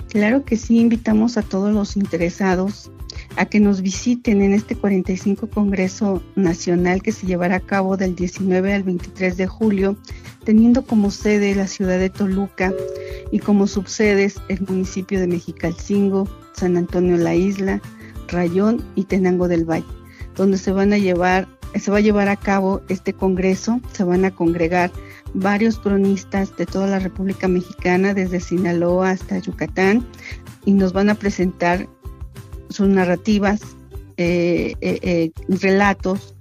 Claro 0.10 0.46
que 0.46 0.56
sí, 0.56 0.78
invitamos 0.78 1.36
a 1.38 1.41
todos 1.41 1.74
los 1.74 1.98
interesados 1.98 2.91
a 3.38 3.48
que 3.48 3.60
nos 3.60 3.82
visiten 3.82 4.44
en 4.44 4.54
este 4.54 4.76
45 4.76 5.50
Congreso 5.50 6.22
Nacional 6.36 7.02
que 7.02 7.12
se 7.12 7.26
llevará 7.26 7.56
a 7.56 7.60
cabo 7.60 7.98
del 7.98 8.15
19 8.15 8.72
al 8.72 8.84
23 8.84 9.36
de 9.36 9.48
julio, 9.48 9.98
teniendo 10.44 10.84
como 10.84 11.10
sede 11.10 11.56
la 11.56 11.65
ciudad 11.65 11.98
de 11.98 12.12
Toluca 12.12 12.72
y 13.32 13.39
como 13.39 13.65
subsedes 13.65 14.36
el 14.48 14.62
municipio 14.62 15.20
de 15.20 15.26
Mexicalcingo, 15.26 16.30
San 16.54 16.78
Antonio 16.78 17.18
la 17.18 17.34
Isla, 17.34 17.82
Rayón 18.28 18.84
y 18.96 19.06
Tenango 19.06 19.48
del 19.48 19.66
Valle, 19.66 19.86
donde 20.36 20.58
se 20.58 20.72
van 20.72 20.94
a 20.94 20.98
llevar, 20.98 21.48
se 21.76 21.92
va 21.92 21.98
a 21.98 22.02
llevar 22.02 22.30
a 22.30 22.36
cabo 22.36 22.82
este 22.90 23.14
congreso, 23.14 23.80
se 23.94 24.04
van 24.04 24.26
a 24.26 24.32
congregar 24.32 24.92
varios 25.34 25.80
cronistas 25.80 26.56
de 26.56 26.66
toda 26.66 26.88
la 26.88 27.00
República 27.00 27.48
Mexicana, 27.48 28.14
desde 28.14 28.40
Sinaloa 28.40 29.12
hasta 29.12 29.40
Yucatán, 29.40 30.06
y 30.64 30.74
nos 30.74 30.94
van 30.94 31.10
a 31.10 31.16
presentar 31.16 31.88
sus 32.70 32.88
narrativas, 32.88 33.62
eh, 34.18 34.76
eh, 34.82 35.00
eh, 35.02 35.32
relatos 35.48 36.36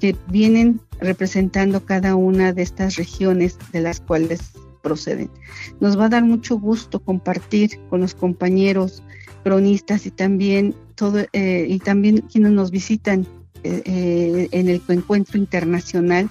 que 0.00 0.16
vienen 0.28 0.80
representando 1.00 1.84
cada 1.84 2.14
una 2.14 2.52
de 2.52 2.62
estas 2.62 2.96
regiones 2.96 3.58
de 3.72 3.80
las 3.80 4.00
cuales 4.00 4.52
proceden. 4.82 5.30
Nos 5.80 5.98
va 5.98 6.06
a 6.06 6.08
dar 6.08 6.24
mucho 6.24 6.58
gusto 6.58 7.00
compartir 7.00 7.80
con 7.90 8.00
los 8.00 8.14
compañeros 8.14 9.02
cronistas 9.42 10.06
y 10.06 10.10
también 10.10 10.74
todo 10.98 11.24
eh, 11.32 11.66
y 11.68 11.78
también 11.78 12.22
quienes 12.22 12.50
nos 12.52 12.72
visitan 12.72 13.26
eh, 13.62 13.82
eh, 13.84 14.48
en 14.50 14.68
el 14.68 14.82
encuentro 14.88 15.38
internacional 15.38 16.28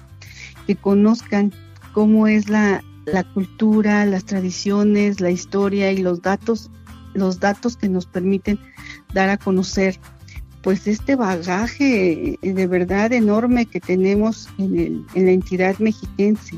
que 0.66 0.76
conozcan 0.76 1.52
cómo 1.94 2.26
es 2.26 2.50
la, 2.50 2.84
la 3.06 3.24
cultura, 3.32 4.04
las 4.04 4.26
tradiciones, 4.26 5.20
la 5.20 5.30
historia 5.30 5.90
y 5.90 5.98
los 5.98 6.20
datos, 6.20 6.70
los 7.14 7.40
datos 7.40 7.78
que 7.78 7.88
nos 7.88 8.04
permiten 8.04 8.58
dar 9.14 9.30
a 9.30 9.38
conocer 9.38 9.98
pues 10.62 10.86
este 10.86 11.16
bagaje 11.16 12.38
de 12.42 12.66
verdad 12.66 13.12
enorme 13.12 13.64
que 13.64 13.80
tenemos 13.80 14.50
en, 14.58 15.06
la 15.14 15.30
entidad 15.30 15.78
mexiquense. 15.78 16.56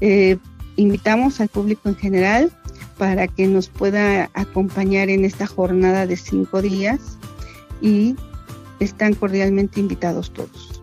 Eh, 0.00 0.36
invitamos 0.76 1.40
al 1.40 1.48
público 1.48 1.88
en 1.88 1.96
general 1.96 2.52
para 2.96 3.26
que 3.26 3.48
nos 3.48 3.68
pueda 3.68 4.30
acompañar 4.34 5.08
en 5.08 5.24
esta 5.24 5.46
jornada 5.46 6.06
de 6.06 6.16
cinco 6.16 6.62
días 6.62 7.18
y 7.84 8.16
están 8.80 9.12
cordialmente 9.14 9.78
invitados 9.78 10.32
todos. 10.32 10.80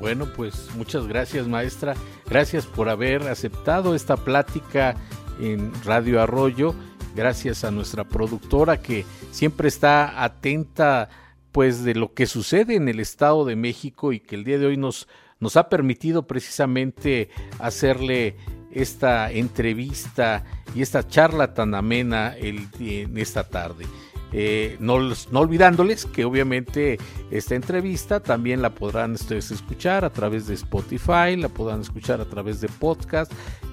Bueno, 0.00 0.26
pues 0.36 0.68
muchas 0.76 1.06
gracias 1.06 1.46
maestra, 1.46 1.94
gracias 2.28 2.66
por 2.66 2.88
haber 2.88 3.22
aceptado 3.28 3.94
esta 3.94 4.16
plática 4.16 4.96
en 5.40 5.72
Radio 5.84 6.20
Arroyo, 6.20 6.74
gracias 7.14 7.62
a 7.62 7.70
nuestra 7.70 8.02
productora 8.02 8.82
que 8.82 9.06
siempre 9.30 9.68
está 9.68 10.24
atenta 10.24 11.08
pues 11.52 11.84
de 11.84 11.94
lo 11.94 12.12
que 12.12 12.26
sucede 12.26 12.74
en 12.74 12.88
el 12.88 12.98
Estado 12.98 13.44
de 13.44 13.54
México 13.54 14.12
y 14.12 14.18
que 14.18 14.34
el 14.34 14.42
día 14.42 14.58
de 14.58 14.66
hoy 14.66 14.76
nos, 14.76 15.06
nos 15.38 15.56
ha 15.56 15.68
permitido 15.68 16.26
precisamente 16.26 17.30
hacerle 17.60 18.36
esta 18.72 19.30
entrevista 19.30 20.44
y 20.74 20.82
esta 20.82 21.06
charla 21.06 21.54
tan 21.54 21.74
amena 21.76 22.34
en 22.36 23.16
esta 23.16 23.48
tarde. 23.48 23.84
Eh, 24.32 24.76
no, 24.80 24.94
olvidándoles 25.32 26.06
que 26.06 26.24
obviamente 26.24 26.98
esta 27.30 27.54
entrevista 27.54 28.20
también 28.20 28.62
la 28.62 28.70
podrán 28.70 29.12
ustedes 29.12 29.50
escuchar 29.50 30.04
a 30.04 30.10
través 30.10 30.46
de 30.46 30.54
Spotify, 30.54 31.36
la 31.36 31.48
podrán 31.48 31.82
escuchar 31.82 32.20
a 32.20 32.24
través 32.24 32.60
de 32.60 32.68
podcast 32.68 33.30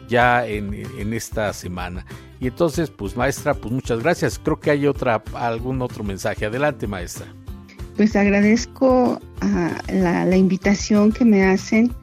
ya 0.10 0.46
en, 0.46 0.74
esta 1.14 1.54
semana. 1.54 2.06
Y 2.40 2.48
entonces, 2.48 2.90
pues 2.90 3.16
maestra, 3.16 3.54
pues 3.54 3.74
muchas 3.74 4.02
gracias. 4.02 4.40
Creo 4.40 4.60
que 4.60 4.72
hay 4.72 4.88
otra, 4.88 5.24
algún 5.34 5.82
otro 5.82 6.04
mensaje. 6.04 6.46
Adelante, 6.46 6.88
maestra. 6.88 7.28
Pues 7.96 8.16
agradezco 8.16 9.20
a 9.42 9.78
la, 9.92 10.26
la 10.26 10.38
invitación 10.38 11.12
que 11.12 11.26
me 11.26 11.46
hacen 11.46 11.94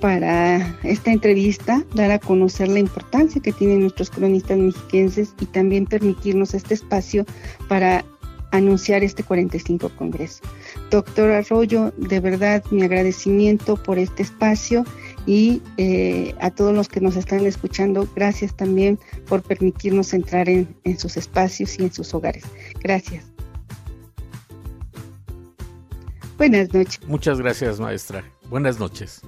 para 0.00 0.78
esta 0.82 1.10
entrevista, 1.10 1.84
dar 1.94 2.10
a 2.10 2.18
conocer 2.18 2.68
la 2.68 2.78
importancia 2.78 3.40
que 3.40 3.52
tienen 3.52 3.80
nuestros 3.80 4.10
cronistas 4.10 4.58
mexiquenses 4.58 5.34
y 5.40 5.46
también 5.46 5.86
permitirnos 5.86 6.54
este 6.54 6.74
espacio 6.74 7.24
para 7.68 8.04
anunciar 8.50 9.02
este 9.02 9.22
45 9.22 9.90
Congreso. 9.96 10.42
Doctor 10.90 11.32
Arroyo, 11.32 11.92
de 11.96 12.20
verdad 12.20 12.64
mi 12.70 12.82
agradecimiento 12.82 13.76
por 13.76 13.98
este 13.98 14.22
espacio 14.22 14.84
y 15.26 15.60
eh, 15.76 16.34
a 16.40 16.50
todos 16.50 16.74
los 16.74 16.88
que 16.88 17.00
nos 17.00 17.16
están 17.16 17.44
escuchando, 17.44 18.08
gracias 18.14 18.56
también 18.56 18.98
por 19.28 19.42
permitirnos 19.42 20.14
entrar 20.14 20.48
en, 20.48 20.74
en 20.84 20.98
sus 20.98 21.16
espacios 21.16 21.78
y 21.78 21.84
en 21.84 21.92
sus 21.92 22.14
hogares. 22.14 22.44
Gracias. 22.80 23.24
Buenas 26.38 26.72
noches. 26.72 27.00
Muchas 27.06 27.40
gracias, 27.40 27.80
maestra. 27.80 28.24
Buenas 28.48 28.78
noches. 28.78 29.20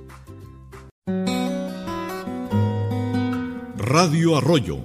Radio 3.76 4.36
Arroyo. 4.36 4.78